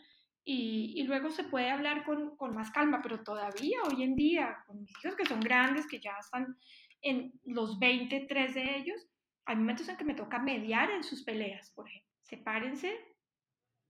y, 0.49 1.03
luego 1.05 1.31
se 1.31 1.43
puede 1.43 1.71
hablar 1.71 2.05
con, 2.05 2.37
con, 2.37 2.55
más 2.55 2.71
calma, 2.71 3.01
pero 3.03 3.25
todavía 3.25 3.79
hoy 3.91 4.05
en 4.05 4.15
día, 4.15 4.63
con 4.67 4.81
mis 4.81 4.91
hijos 4.91 5.17
que 5.17 5.27
son 5.27 5.41
grandes, 5.41 5.89
que 5.89 5.99
ya 5.99 6.17
están 6.21 6.57
en 7.03 7.33
los 7.45 7.81
23 7.81 8.55
de 8.55 8.77
ellos, 8.77 9.09
hay 9.45 9.57
momentos 9.57 9.89
en 9.89 9.97
que 9.97 10.05
me 10.05 10.15
toca 10.15 10.39
mediar 10.39 10.91
en 10.91 11.03
sus 11.03 11.25
peleas, 11.25 11.71
por 11.71 11.89
ejemplo. 11.89 12.11
Sepárense 12.23 12.97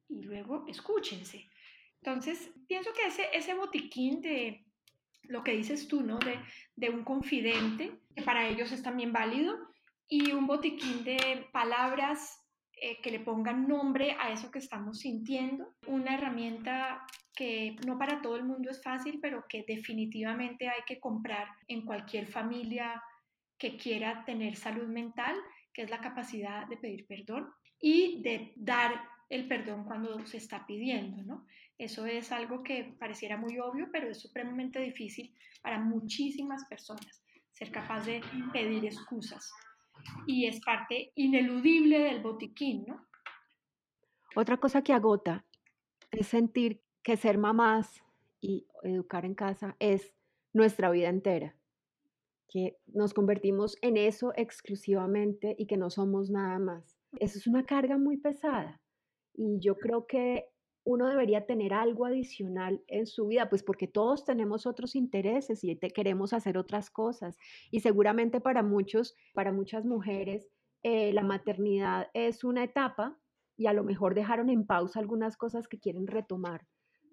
y 0.08 0.22
luego 0.22 0.64
escúchense. 0.66 1.46
Entonces, 2.00 2.50
pienso 2.66 2.90
que 2.94 3.06
ese, 3.06 3.28
ese 3.34 3.54
botiquín 3.54 4.20
de 4.20 4.64
lo 5.24 5.44
que 5.44 5.52
dices 5.52 5.88
tú, 5.88 6.02
¿no? 6.02 6.18
De, 6.18 6.38
de 6.76 6.90
un 6.90 7.04
confidente, 7.04 8.00
que 8.16 8.22
para 8.22 8.48
ellos 8.48 8.72
es 8.72 8.82
también 8.82 9.12
válido, 9.12 9.54
y 10.08 10.32
un 10.32 10.46
botiquín 10.46 11.04
de 11.04 11.46
palabras 11.52 12.42
eh, 12.72 13.00
que 13.02 13.10
le 13.10 13.20
pongan 13.20 13.68
nombre 13.68 14.16
a 14.18 14.32
eso 14.32 14.50
que 14.50 14.58
estamos 14.58 15.00
sintiendo. 15.00 15.74
Una 15.86 16.14
herramienta 16.14 17.04
que 17.34 17.76
no 17.86 17.98
para 17.98 18.22
todo 18.22 18.36
el 18.36 18.44
mundo 18.44 18.70
es 18.70 18.82
fácil, 18.82 19.18
pero 19.20 19.44
que 19.48 19.64
definitivamente 19.68 20.68
hay 20.68 20.82
que 20.86 20.98
comprar 20.98 21.48
en 21.68 21.84
cualquier 21.84 22.26
familia 22.26 23.02
que 23.58 23.76
quiera 23.76 24.24
tener 24.24 24.56
salud 24.56 24.86
mental, 24.86 25.36
que 25.72 25.82
es 25.82 25.90
la 25.90 26.00
capacidad 26.00 26.66
de 26.68 26.78
pedir 26.78 27.06
perdón 27.06 27.50
y 27.80 28.22
de 28.22 28.54
dar 28.56 28.92
el 29.28 29.46
perdón 29.48 29.84
cuando 29.84 30.24
se 30.26 30.38
está 30.38 30.64
pidiendo, 30.66 31.22
¿no? 31.22 31.46
Eso 31.76 32.06
es 32.06 32.32
algo 32.32 32.62
que 32.62 32.96
pareciera 32.98 33.36
muy 33.36 33.58
obvio, 33.58 33.88
pero 33.92 34.08
es 34.08 34.20
supremamente 34.20 34.80
difícil 34.80 35.34
para 35.62 35.78
muchísimas 35.78 36.64
personas, 36.66 37.22
ser 37.56 37.70
capaz 37.70 38.04
de 38.04 38.20
pedir 38.52 38.84
excusas 38.84 39.50
y 40.26 40.46
es 40.46 40.60
parte 40.60 41.12
ineludible 41.14 41.98
del 42.00 42.22
botiquín, 42.22 42.84
¿no? 42.86 43.06
Otra 44.34 44.58
cosa 44.58 44.82
que 44.82 44.92
agota 44.92 45.46
es 46.10 46.26
sentir 46.26 46.82
que 47.02 47.16
ser 47.16 47.38
mamás 47.38 48.04
y 48.40 48.66
educar 48.82 49.24
en 49.24 49.34
casa 49.34 49.74
es 49.78 50.12
nuestra 50.52 50.90
vida 50.90 51.08
entera, 51.08 51.56
que 52.46 52.76
nos 52.88 53.14
convertimos 53.14 53.78
en 53.80 53.96
eso 53.96 54.34
exclusivamente 54.36 55.56
y 55.58 55.66
que 55.66 55.78
no 55.78 55.88
somos 55.88 56.30
nada 56.30 56.58
más. 56.58 56.98
Eso 57.18 57.38
es 57.38 57.46
una 57.46 57.64
carga 57.64 57.96
muy 57.96 58.18
pesada 58.18 58.82
y 59.32 59.58
yo 59.60 59.76
creo 59.78 60.06
que 60.06 60.50
uno 60.86 61.08
debería 61.08 61.46
tener 61.46 61.74
algo 61.74 62.06
adicional 62.06 62.80
en 62.86 63.06
su 63.06 63.26
vida, 63.26 63.50
pues 63.50 63.64
porque 63.64 63.88
todos 63.88 64.24
tenemos 64.24 64.66
otros 64.66 64.94
intereses 64.94 65.64
y 65.64 65.76
queremos 65.76 66.32
hacer 66.32 66.56
otras 66.56 66.90
cosas. 66.90 67.36
Y 67.72 67.80
seguramente 67.80 68.40
para 68.40 68.62
muchos, 68.62 69.16
para 69.34 69.52
muchas 69.52 69.84
mujeres, 69.84 70.48
eh, 70.84 71.12
la 71.12 71.24
maternidad 71.24 72.08
es 72.14 72.44
una 72.44 72.62
etapa 72.62 73.18
y 73.56 73.66
a 73.66 73.72
lo 73.72 73.82
mejor 73.82 74.14
dejaron 74.14 74.48
en 74.48 74.64
pausa 74.64 75.00
algunas 75.00 75.36
cosas 75.36 75.66
que 75.66 75.80
quieren 75.80 76.06
retomar 76.06 76.68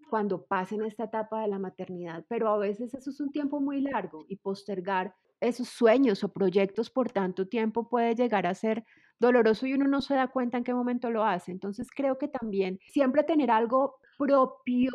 cuando 0.08 0.46
pasen 0.46 0.84
esta 0.84 1.06
etapa 1.06 1.42
de 1.42 1.48
la 1.48 1.58
maternidad, 1.58 2.24
pero 2.30 2.50
a 2.50 2.58
veces 2.60 2.94
eso 2.94 3.10
es 3.10 3.20
un 3.20 3.32
tiempo 3.32 3.60
muy 3.60 3.82
largo 3.82 4.26
y 4.28 4.36
postergar 4.36 5.16
esos 5.44 5.70
sueños 5.70 6.24
o 6.24 6.34
proyectos 6.34 6.90
por 6.90 7.12
tanto 7.12 7.48
tiempo 7.48 7.90
puede 7.90 8.16
llegar 8.16 8.48
a 8.48 8.56
ser 8.56 8.86
doloroso 9.20 9.66
y 9.68 9.74
uno 9.74 9.88
no 9.88 10.02
se 10.02 10.16
da 10.16 10.28
cuenta 10.28 10.58
en 10.58 10.64
qué 10.64 10.74
momento 10.74 11.10
lo 11.10 11.24
hace. 11.24 11.52
Entonces 11.52 11.90
creo 11.96 12.18
que 12.18 12.28
también 12.28 12.80
siempre 12.92 13.24
tener 13.24 13.52
algo 13.52 13.98
propio, 14.18 14.92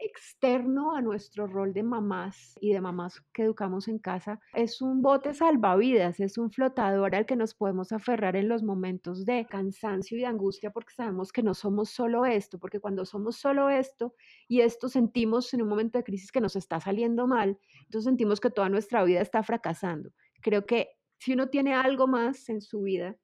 externo 0.00 0.94
a 0.94 1.02
nuestro 1.02 1.46
rol 1.46 1.72
de 1.72 1.82
mamás 1.82 2.54
y 2.60 2.72
de 2.72 2.80
mamás 2.80 3.20
que 3.32 3.42
educamos 3.42 3.88
en 3.88 3.98
casa, 3.98 4.40
es 4.54 4.80
un 4.80 5.02
bote 5.02 5.34
salvavidas, 5.34 6.20
es 6.20 6.38
un 6.38 6.50
flotador 6.50 7.14
al 7.14 7.26
que 7.26 7.36
nos 7.36 7.54
podemos 7.54 7.92
aferrar 7.92 8.36
en 8.36 8.48
los 8.48 8.62
momentos 8.62 9.24
de 9.24 9.46
cansancio 9.46 10.16
y 10.16 10.20
de 10.20 10.26
angustia 10.26 10.70
porque 10.70 10.94
sabemos 10.94 11.32
que 11.32 11.42
no 11.42 11.54
somos 11.54 11.90
solo 11.90 12.24
esto, 12.24 12.58
porque 12.58 12.80
cuando 12.80 13.04
somos 13.04 13.36
solo 13.36 13.70
esto 13.70 14.14
y 14.48 14.60
esto 14.60 14.88
sentimos 14.88 15.52
en 15.54 15.62
un 15.62 15.68
momento 15.68 15.98
de 15.98 16.04
crisis 16.04 16.32
que 16.32 16.40
nos 16.40 16.56
está 16.56 16.80
saliendo 16.80 17.26
mal, 17.26 17.58
entonces 17.84 18.04
sentimos 18.04 18.40
que 18.40 18.50
toda 18.50 18.68
nuestra 18.68 19.04
vida 19.04 19.20
está 19.20 19.42
fracasando. 19.42 20.10
Creo 20.40 20.66
que 20.66 20.90
si 21.18 21.34
uno 21.34 21.48
tiene 21.48 21.74
algo 21.74 22.06
más 22.06 22.48
en 22.48 22.62
su 22.62 22.82
vida, 22.82 23.16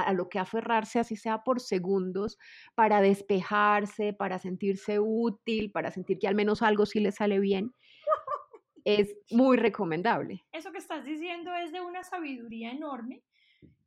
a 0.00 0.12
lo 0.12 0.28
que 0.28 0.38
aferrarse, 0.38 0.98
así 0.98 1.16
sea 1.16 1.42
por 1.42 1.60
segundos, 1.60 2.38
para 2.74 3.00
despejarse, 3.00 4.12
para 4.12 4.38
sentirse 4.38 4.98
útil, 5.00 5.70
para 5.72 5.90
sentir 5.90 6.18
que 6.18 6.28
al 6.28 6.34
menos 6.34 6.62
algo 6.62 6.86
sí 6.86 7.00
le 7.00 7.12
sale 7.12 7.40
bien, 7.40 7.74
es 8.84 9.14
muy 9.30 9.56
recomendable. 9.56 10.44
Eso 10.52 10.72
que 10.72 10.78
estás 10.78 11.04
diciendo 11.04 11.54
es 11.54 11.72
de 11.72 11.80
una 11.80 12.02
sabiduría 12.02 12.70
enorme. 12.72 13.22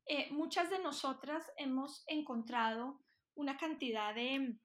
Eh, 0.05 0.29
muchas 0.31 0.69
de 0.69 0.79
nosotras 0.79 1.49
hemos 1.57 2.03
encontrado 2.07 2.99
una 3.35 3.57
cantidad 3.57 4.13
de, 4.13 4.57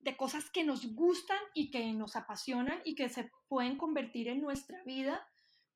de 0.00 0.16
cosas 0.16 0.50
que 0.50 0.64
nos 0.64 0.94
gustan 0.94 1.38
y 1.54 1.70
que 1.70 1.92
nos 1.92 2.14
apasionan 2.16 2.80
y 2.84 2.94
que 2.94 3.08
se 3.08 3.30
pueden 3.48 3.76
convertir 3.76 4.28
en 4.28 4.40
nuestra 4.40 4.82
vida 4.84 5.26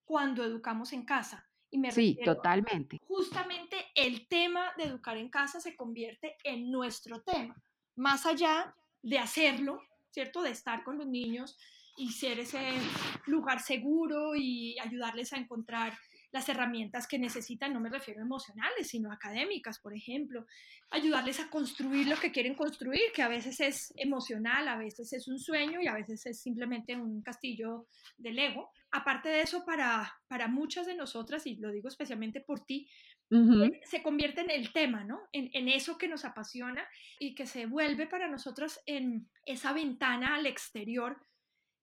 cuando 0.05 0.45
educamos 0.45 0.93
en 0.93 1.05
casa 1.05 1.49
sí, 1.91 2.19
totalmente. 2.25 3.01
Justamente 3.07 3.77
el 3.95 4.27
tema 4.29 4.73
de 4.77 4.85
educar 4.85 5.17
en 5.17 5.29
casa 5.29 5.61
se 5.61 5.77
convierte 5.77 6.37
en 6.45 6.71
nuestro 6.71 7.23
tema, 7.23 7.57
más 7.97 8.27
allá 8.27 8.75
de 9.03 9.19
hacerlo, 9.19 9.81
¿cierto? 10.11 10.43
De 10.43 10.51
estar 10.51 10.83
con 10.85 10.99
los 10.99 11.07
niños 11.07 11.59
y 11.97 12.13
ser 12.13 12.39
ese 12.41 12.61
lugar 13.27 13.61
seguro 13.61 14.35
y 14.35 14.79
ayudarles 14.79 15.33
a 15.33 15.39
encontrar 15.39 15.99
las 16.33 16.49
herramientas 16.49 17.07
que 17.07 17.19
necesitan, 17.19 17.73
no 17.73 17.81
me 17.81 17.89
refiero 17.89 18.21
a 18.21 18.25
emocionales, 18.25 18.89
sino 18.89 19.13
académicas, 19.13 19.79
por 19.79 19.95
ejemplo, 19.95 20.47
ayudarles 20.91 21.41
a 21.41 21.49
construir 21.49 22.09
lo 22.09 22.17
que 22.17 22.33
quieren 22.33 22.55
construir, 22.55 23.13
que 23.15 23.23
a 23.23 23.29
veces 23.29 23.61
es 23.61 23.95
emocional, 23.97 24.69
a 24.69 24.77
veces 24.77 25.13
es 25.13 25.29
un 25.29 25.39
sueño 25.39 25.81
y 25.81 25.87
a 25.87 25.95
veces 25.95 26.27
es 26.27 26.41
simplemente 26.41 26.97
un 26.97 27.23
castillo 27.23 27.87
de 28.17 28.33
Lego. 28.33 28.71
Aparte 28.91 29.29
de 29.29 29.43
eso, 29.43 29.65
para, 29.65 30.13
para 30.29 30.49
muchas 30.49 30.87
de 30.87 30.95
nosotras, 30.95 31.47
y 31.47 31.57
lo 31.57 31.71
digo 31.71 31.89
especialmente 31.89 32.41
por 32.41 32.65
ti, 32.65 32.89
eh, 33.31 33.81
se 33.85 34.03
convierte 34.03 34.43
en 34.43 34.51
el 34.51 34.73
tema, 34.73 35.03
¿no? 35.03 35.21
En, 35.33 35.51
en, 35.53 35.69
eso 35.69 35.99
que 35.99 36.07
nos 36.07 36.25
apasiona 36.25 36.87
y 37.19 37.35
que 37.35 37.47
se 37.47 37.67
vuelve 37.67 38.07
para 38.07 38.29
nosotras 38.29 38.81
en 38.87 39.29
esa 39.45 39.73
ventana 39.73 40.37
al 40.37 40.47
exterior 40.47 41.21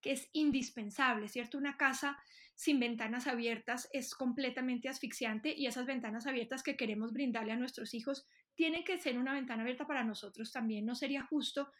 que 0.01 0.11
es 0.11 0.29
indispensable, 0.31 1.27
¿cierto? 1.27 1.57
Una 1.57 1.75
casa 1.75 2.17
sin 2.55 2.79
ventanas 2.79 3.27
abiertas 3.27 3.89
es 3.93 4.13
completamente 4.15 4.89
asfixiante 4.89 5.53
y 5.55 5.65
esas 5.65 5.85
ventanas 5.85 6.27
abiertas 6.27 6.63
que 6.63 6.77
queremos 6.77 7.13
brindarle 7.13 7.51
a 7.51 7.57
nuestros 7.57 7.93
hijos 7.93 8.25
tienen 8.55 8.83
que 8.83 8.99
ser 8.99 9.17
una 9.17 9.33
ventana 9.33 9.63
abierta 9.63 9.87
para 9.87 10.03
nosotros 10.03 10.51
también. 10.51 10.85
No 10.85 10.95
sería 10.95 11.23
justo 11.23 11.71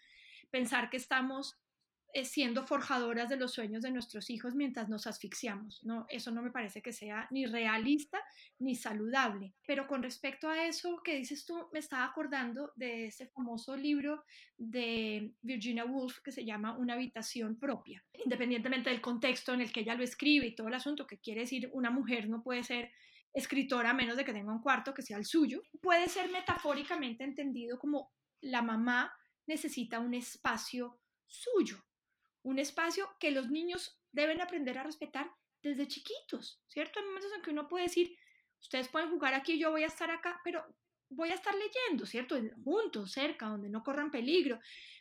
pensar 0.50 0.90
que 0.90 0.98
estamos 0.98 1.60
siendo 2.24 2.66
forjadoras 2.68 3.28
de 3.28 3.38
los 3.38 3.54
sueños 3.54 3.82
de 3.82 3.92
nuestros 3.92 4.30
hijos 4.30 4.54
mientras 4.54 4.88
nos 4.88 5.08
asfixiamos. 5.08 5.84
No, 5.84 6.06
eso 6.10 6.32
no 6.32 6.44
me 6.44 6.52
parece 6.52 6.82
que 6.82 6.94
sea 6.94 7.28
ni 7.32 7.46
realista 7.48 8.22
ni 8.60 8.76
saludable. 8.76 9.54
Pero 9.66 9.88
con 9.88 10.04
respecto 10.04 10.48
a 10.48 10.66
eso 10.66 11.02
que 11.04 11.16
dices 11.16 11.46
tú, 11.46 11.68
me 11.74 11.80
estaba 11.80 12.06
acordando 12.06 12.72
de 12.76 13.08
ese 13.08 13.28
famoso 13.28 13.76
libro 13.76 14.24
de 14.58 15.34
Virginia 15.42 15.86
Woolf 15.86 16.20
que 16.20 16.32
se 16.32 16.46
llama 16.46 16.78
Una 16.78 16.94
habitación 16.94 17.58
propia. 17.58 18.04
Independientemente 18.24 18.92
del 18.92 19.02
contexto 19.02 19.54
en 19.54 19.62
el 19.62 19.72
que 19.72 19.80
ella 19.80 19.96
lo 19.96 20.04
escribe 20.04 20.48
y 20.48 20.56
todo 20.56 20.68
el 20.68 20.76
asunto, 20.76 21.08
que 21.08 21.20
quiere 21.20 21.42
decir 21.42 21.70
una 21.74 21.90
mujer 21.90 22.30
no 22.30 22.44
puede 22.44 22.64
ser 22.64 22.92
escritora 23.34 23.90
a 23.90 23.94
menos 23.94 24.16
de 24.16 24.24
que 24.24 24.34
tenga 24.34 24.52
un 24.52 24.62
cuarto 24.62 24.94
que 24.94 25.02
sea 25.02 25.18
el 25.18 25.26
suyo, 25.26 25.64
puede 25.82 26.08
ser 26.08 26.30
metafóricamente 26.30 27.24
entendido 27.24 27.80
como 27.80 28.12
la 28.42 28.62
mamá 28.62 29.12
necesita 29.48 30.00
un 30.00 30.14
espacio 30.14 31.00
suyo, 31.26 31.84
un 32.44 32.60
espacio 32.60 33.10
que 33.20 33.32
los 33.32 33.50
niños 33.50 34.00
deben 34.12 34.42
aprender 34.42 34.78
a 34.78 34.84
respetar 34.84 35.32
desde 35.62 35.88
chiquitos, 35.88 36.62
¿cierto? 36.68 37.00
Hay 37.00 37.06
momentos 37.06 37.32
en 37.34 37.42
que 37.42 37.52
uno 37.52 37.68
puede 37.68 37.86
decir, 37.86 38.18
ustedes 38.62 38.90
pueden 38.90 39.10
jugar 39.10 39.34
aquí, 39.34 39.58
yo 39.58 39.72
voy 39.72 39.84
a 39.84 39.88
estar 39.88 40.12
acá, 40.12 40.40
pero 40.44 40.64
voy 41.10 41.30
a 41.30 41.36
estar 41.36 41.56
leyendo, 41.56 42.06
¿cierto? 42.06 42.36
Juntos, 42.64 43.12
cerca, 43.12 43.48
donde 43.48 43.70
no 43.70 43.84
corran 43.84 44.12
peligro. 44.12 44.60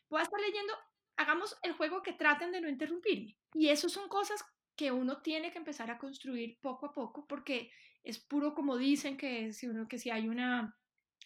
Voy 0.08 0.20
a 0.20 0.24
estar 0.24 0.40
leyendo, 0.40 0.72
hagamos 1.16 1.56
el 1.62 1.72
juego 1.72 2.02
que 2.02 2.12
traten 2.12 2.52
de 2.52 2.60
no 2.60 2.68
interrumpirme. 2.68 3.36
Y 3.54 3.68
eso 3.68 3.88
son 3.88 4.08
cosas 4.08 4.44
que 4.76 4.92
uno 4.92 5.20
tiene 5.20 5.52
que 5.52 5.58
empezar 5.58 5.90
a 5.90 5.98
construir 5.98 6.58
poco 6.60 6.86
a 6.86 6.92
poco, 6.92 7.26
porque 7.26 7.70
es 8.02 8.18
puro 8.18 8.54
como 8.54 8.76
dicen 8.76 9.16
que 9.16 9.52
si 9.52 9.66
uno 9.66 9.86
que 9.86 9.98
si 9.98 10.10
hay 10.10 10.28
una 10.28 10.76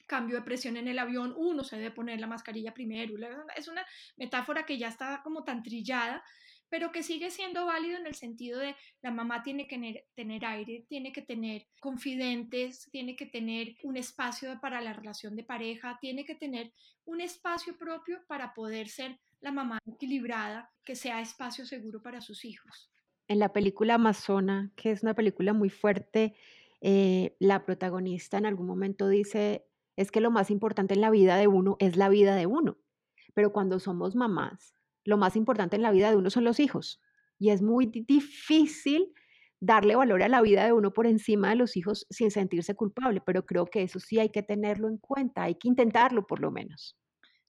cambio 0.06 0.36
de 0.36 0.42
presión 0.42 0.76
en 0.76 0.88
el 0.88 0.98
avión, 0.98 1.34
uno 1.36 1.64
se 1.64 1.76
debe 1.76 1.90
poner 1.90 2.20
la 2.20 2.26
mascarilla 2.26 2.72
primero. 2.72 3.14
Es 3.56 3.68
una 3.68 3.84
metáfora 4.16 4.64
que 4.64 4.78
ya 4.78 4.88
está 4.88 5.20
como 5.22 5.44
tan 5.44 5.62
trillada, 5.62 6.22
pero 6.68 6.90
que 6.92 7.02
sigue 7.02 7.30
siendo 7.30 7.66
válido 7.66 7.98
en 7.98 8.06
el 8.06 8.14
sentido 8.14 8.58
de 8.58 8.74
la 9.02 9.10
mamá 9.10 9.42
tiene 9.42 9.68
que 9.68 10.06
tener, 10.14 10.44
aire, 10.44 10.84
tiene 10.88 11.12
que 11.12 11.22
tener 11.22 11.66
confidentes, 11.80 12.88
tiene 12.90 13.14
que 13.16 13.26
tener 13.26 13.76
un 13.82 13.96
espacio 13.96 14.58
para 14.60 14.80
la 14.80 14.92
relación 14.92 15.36
de 15.36 15.44
pareja, 15.44 15.98
tiene 16.00 16.24
que 16.24 16.34
tener 16.34 16.72
un 17.04 17.20
espacio 17.20 17.76
propio 17.78 18.18
para 18.26 18.52
poder 18.52 18.88
ser 18.88 19.18
la 19.40 19.52
mamá 19.52 19.78
equilibrada, 19.86 20.70
que 20.84 20.96
sea 20.96 21.20
espacio 21.20 21.66
seguro 21.66 22.02
para 22.02 22.20
sus 22.20 22.44
hijos. 22.44 22.90
En 23.28 23.38
la 23.38 23.52
película 23.52 23.94
Amazona, 23.94 24.72
que 24.76 24.90
es 24.90 25.02
una 25.02 25.14
película 25.14 25.52
muy 25.52 25.70
fuerte, 25.70 26.34
eh, 26.80 27.36
la 27.38 27.64
protagonista 27.64 28.38
en 28.38 28.46
algún 28.46 28.66
momento 28.66 29.08
dice, 29.08 29.66
es 29.96 30.10
que 30.10 30.20
lo 30.20 30.30
más 30.30 30.50
importante 30.50 30.94
en 30.94 31.00
la 31.00 31.10
vida 31.10 31.36
de 31.36 31.48
uno 31.48 31.76
es 31.80 31.96
la 31.96 32.08
vida 32.08 32.36
de 32.36 32.46
uno. 32.46 32.78
Pero 33.34 33.52
cuando 33.52 33.80
somos 33.80 34.14
mamás, 34.14 34.74
lo 35.04 35.16
más 35.16 35.36
importante 35.36 35.76
en 35.76 35.82
la 35.82 35.90
vida 35.90 36.10
de 36.10 36.16
uno 36.16 36.30
son 36.30 36.44
los 36.44 36.60
hijos. 36.60 37.00
Y 37.38 37.50
es 37.50 37.62
muy 37.62 37.86
difícil 37.86 39.12
darle 39.60 39.96
valor 39.96 40.22
a 40.22 40.28
la 40.28 40.42
vida 40.42 40.64
de 40.64 40.72
uno 40.72 40.92
por 40.92 41.06
encima 41.06 41.50
de 41.50 41.56
los 41.56 41.76
hijos 41.76 42.06
sin 42.10 42.30
sentirse 42.30 42.74
culpable, 42.74 43.22
pero 43.24 43.46
creo 43.46 43.66
que 43.66 43.82
eso 43.82 44.00
sí 44.00 44.18
hay 44.18 44.28
que 44.28 44.42
tenerlo 44.42 44.88
en 44.88 44.98
cuenta, 44.98 45.44
hay 45.44 45.54
que 45.54 45.68
intentarlo 45.68 46.26
por 46.26 46.40
lo 46.40 46.50
menos. 46.50 46.96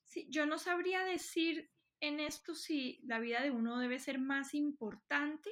Sí, 0.05 0.27
yo 0.29 0.45
no 0.45 0.57
sabría 0.57 1.03
decir 1.03 1.69
en 1.99 2.19
esto 2.19 2.55
si 2.55 3.01
la 3.03 3.19
vida 3.19 3.41
de 3.41 3.51
uno 3.51 3.77
debe 3.79 3.99
ser 3.99 4.19
más 4.19 4.53
importante. 4.53 5.51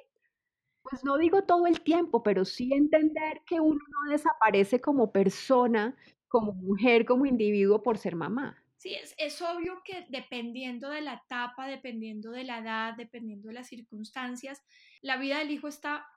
Pues 0.81 1.03
no 1.03 1.17
digo 1.17 1.43
todo 1.43 1.65
el 1.67 1.81
tiempo, 1.81 2.23
pero 2.23 2.45
sí 2.45 2.71
entender 2.73 3.41
que 3.45 3.60
uno 3.60 3.79
no 3.89 4.12
desaparece 4.12 4.79
como 4.79 5.12
persona 5.12 5.95
como 6.28 6.54
mujer, 6.54 7.06
como 7.06 7.26
individuo 7.26 7.84
por 7.84 7.98
ser 7.98 8.16
mamá. 8.16 8.62
Sí, 8.78 8.94
es, 8.94 9.16
es, 9.18 9.42
obvio 9.42 9.82
que 9.84 10.06
dependiendo 10.10 10.90
de 10.90 11.02
la 11.02 11.22
etapa, 11.26 11.68
dependiendo 11.68 12.32
de 12.32 12.44
la 12.44 12.60
edad, 12.60 12.94
dependiendo 12.96 13.48
de 13.48 13.56
las 13.56 13.68
circunstancias, 13.68 14.62
la 15.02 15.18
vida 15.18 15.40
del 15.40 15.52
hijo 15.52 15.68
está 15.68 16.08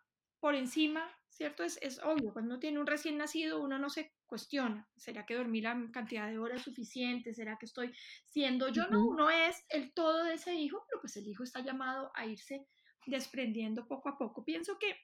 por 0.41 0.55
encima, 0.55 1.09
¿cierto? 1.31 1.63
Es, 1.63 1.79
es 1.83 1.99
obvio, 2.03 2.33
cuando 2.33 2.55
uno 2.55 2.61
tiene 2.61 2.79
un 2.79 2.87
recién 2.87 3.17
nacido, 3.17 3.61
uno 3.61 3.79
no 3.79 3.89
se 3.89 4.13
cuestiona, 4.27 4.89
¿será 4.97 5.25
que 5.25 5.35
dormí 5.35 5.61
la 5.61 5.77
cantidad 5.93 6.29
de 6.29 6.39
horas 6.39 6.63
suficiente? 6.63 7.33
¿Será 7.33 7.57
que 7.59 7.67
estoy 7.67 7.93
siendo 8.27 8.69
yo? 8.69 8.87
No, 8.89 9.07
uno 9.07 9.31
es 9.31 9.65
el 9.71 9.93
todo 9.93 10.25
de 10.25 10.35
ese 10.35 10.55
hijo, 10.55 10.85
pero 10.89 11.01
pues 11.01 11.17
el 11.17 11.27
hijo 11.27 11.43
está 11.45 11.61
llamado 11.61 12.11
a 12.15 12.27
irse 12.27 12.67
desprendiendo 13.07 13.89
poco 13.89 14.09
a 14.09 14.19
poco. 14.19 14.45
Pienso 14.45 14.79
que, 14.79 14.97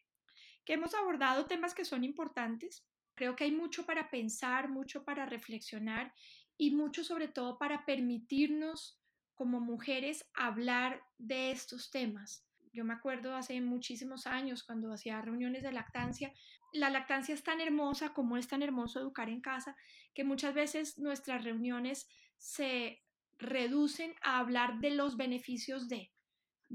que 0.65 0.75
hemos 0.75 0.95
abordado 0.95 1.47
temas 1.47 1.75
que 1.75 1.85
son 1.85 2.05
importantes, 2.05 2.87
Creo 3.15 3.37
que 3.37 3.45
hay 3.45 3.53
mucho 3.53 3.87
para 3.87 4.11
pensar, 4.11 4.69
mucho 4.69 5.05
para 5.05 5.27
reflexionar 5.27 6.13
y 6.57 6.71
mucho 6.73 7.05
sobre 7.05 7.29
todo 7.29 7.59
para 7.59 7.85
permitirnos 7.85 9.01
como 9.35 9.61
mujeres 9.61 10.25
hablar 10.35 11.03
de 11.19 11.51
estos 11.51 11.91
temas. 11.91 12.47
Yo 12.73 12.85
me 12.85 12.95
acuerdo 12.95 13.37
hace 13.37 13.61
muchísimos 13.61 14.27
años 14.27 14.65
cuando 14.65 14.93
hacía 14.93 15.23
reuniones 15.23 15.63
de 15.63 15.73
lactancia, 15.73 16.33
la 16.73 16.91
lactancia 16.91 17.35
es 17.35 17.45
tan 17.45 17.61
hermosa 17.61 18.13
como 18.13 18.37
es 18.37 18.49
tan 18.49 18.63
hermoso 18.63 18.99
educar 18.99 19.29
en 19.29 19.41
casa, 19.41 19.77
que 20.13 20.25
muchas 20.25 20.55
veces 20.55 20.99
nuestras 20.99 21.45
reuniones 21.45 22.09
se 22.37 23.01
reducen 23.39 24.15
a 24.23 24.39
hablar 24.39 24.81
de 24.81 24.91
los 24.91 25.17
beneficios 25.17 25.89
de, 25.89 26.11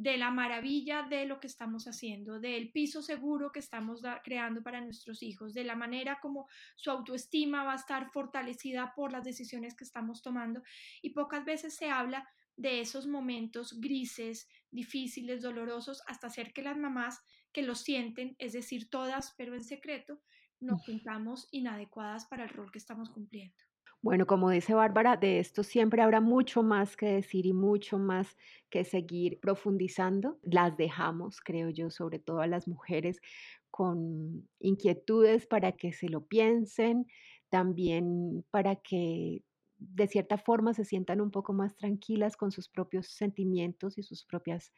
de 0.02 0.16
la 0.18 0.32
maravilla 0.32 1.04
de 1.04 1.26
lo 1.26 1.42
que 1.42 1.48
estamos 1.48 1.86
haciendo, 1.86 2.40
del 2.40 2.72
piso 2.72 3.02
seguro 3.02 3.52
que 3.52 3.60
estamos 3.60 4.02
creando 4.24 4.64
para 4.64 4.80
nuestros 4.80 5.22
hijos, 5.22 5.54
de 5.54 5.66
la 5.66 5.76
manera 5.76 6.20
como 6.22 6.48
su 6.78 6.90
autoestima 6.90 7.66
va 7.66 7.74
a 7.74 7.76
estar 7.76 8.10
fortalecida 8.10 8.94
por 8.96 9.12
las 9.12 9.26
decisiones 9.26 9.76
que 9.76 9.84
estamos 9.84 10.22
tomando. 10.22 10.64
Y 11.02 11.10
pocas 11.10 11.44
veces 11.44 11.76
se 11.76 11.90
habla 11.90 12.26
de 12.56 12.80
esos 12.80 13.08
momentos 13.08 13.82
grises, 13.82 14.48
difíciles, 14.72 15.42
dolorosos, 15.42 16.02
hasta 16.08 16.28
hacer 16.28 16.54
que 16.54 16.64
las 16.64 16.78
mamás 16.78 17.20
que 17.52 17.62
lo 17.62 17.76
sienten, 17.76 18.38
es 18.40 18.54
decir, 18.54 18.90
todas, 18.90 19.34
pero 19.38 19.54
en 19.54 19.66
secreto, 19.66 20.22
nos 20.62 20.86
sintamos 20.86 21.50
inadecuadas 21.52 22.26
para 22.26 22.44
el 22.44 22.50
rol 22.50 22.72
que 22.72 22.80
estamos 22.80 23.10
cumpliendo. 23.10 23.69
Bueno, 24.02 24.26
como 24.28 24.50
dice 24.50 24.74
Bárbara, 24.74 25.18
de 25.18 25.40
esto 25.40 25.62
siempre 25.62 26.02
habrá 26.02 26.22
mucho 26.22 26.64
más 26.64 26.96
que 26.96 27.08
decir 27.08 27.46
y 27.46 27.52
mucho 27.54 28.00
más 28.00 28.38
que 28.70 28.86
seguir 28.86 29.40
profundizando. 29.42 30.40
Las 30.42 30.78
dejamos, 30.78 31.42
creo 31.42 31.70
yo, 31.70 31.90
sobre 31.90 32.18
todo 32.20 32.40
a 32.40 32.48
las 32.48 32.66
mujeres 32.68 33.20
con 33.72 34.48
inquietudes 34.60 35.48
para 35.48 35.74
que 35.74 35.92
se 35.92 36.08
lo 36.08 36.26
piensen, 36.28 37.08
también 37.50 38.46
para 38.52 38.78
que 38.78 39.44
de 39.78 40.08
cierta 40.08 40.38
forma 40.38 40.74
se 40.74 40.86
sientan 40.86 41.20
un 41.22 41.32
poco 41.32 41.52
más 41.54 41.76
tranquilas 41.76 42.38
con 42.38 42.52
sus 42.52 42.70
propios 42.70 43.08
sentimientos 43.08 43.98
y 43.98 44.04
sus 44.04 44.24
propias 44.26 44.74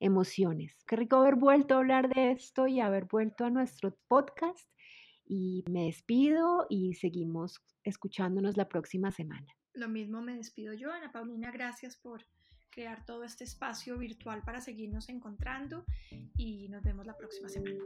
emociones. 0.00 0.84
Qué 0.86 0.96
rico 0.96 1.16
haber 1.16 1.36
vuelto 1.36 1.74
a 1.74 1.78
hablar 1.78 2.08
de 2.14 2.32
esto 2.32 2.66
y 2.66 2.80
haber 2.80 3.06
vuelto 3.06 3.44
a 3.46 3.50
nuestro 3.50 3.96
podcast. 4.08 4.68
Y 5.26 5.64
me 5.70 5.86
despido 5.86 6.66
y 6.70 6.94
seguimos 6.94 7.60
escuchándonos 7.82 8.56
la 8.56 8.68
próxima 8.68 9.10
semana. 9.10 9.46
Lo 9.74 9.88
mismo 9.88 10.22
me 10.22 10.36
despido 10.36 10.72
yo, 10.72 10.92
Ana 10.92 11.12
Paulina, 11.12 11.50
gracias 11.50 11.96
por 11.96 12.22
crear 12.70 13.04
todo 13.04 13.24
este 13.24 13.44
espacio 13.44 13.98
virtual 13.98 14.42
para 14.42 14.60
seguirnos 14.60 15.08
encontrando 15.08 15.84
y 16.36 16.68
nos 16.68 16.82
vemos 16.82 17.06
la 17.06 17.16
próxima 17.16 17.48
semana. 17.48 17.82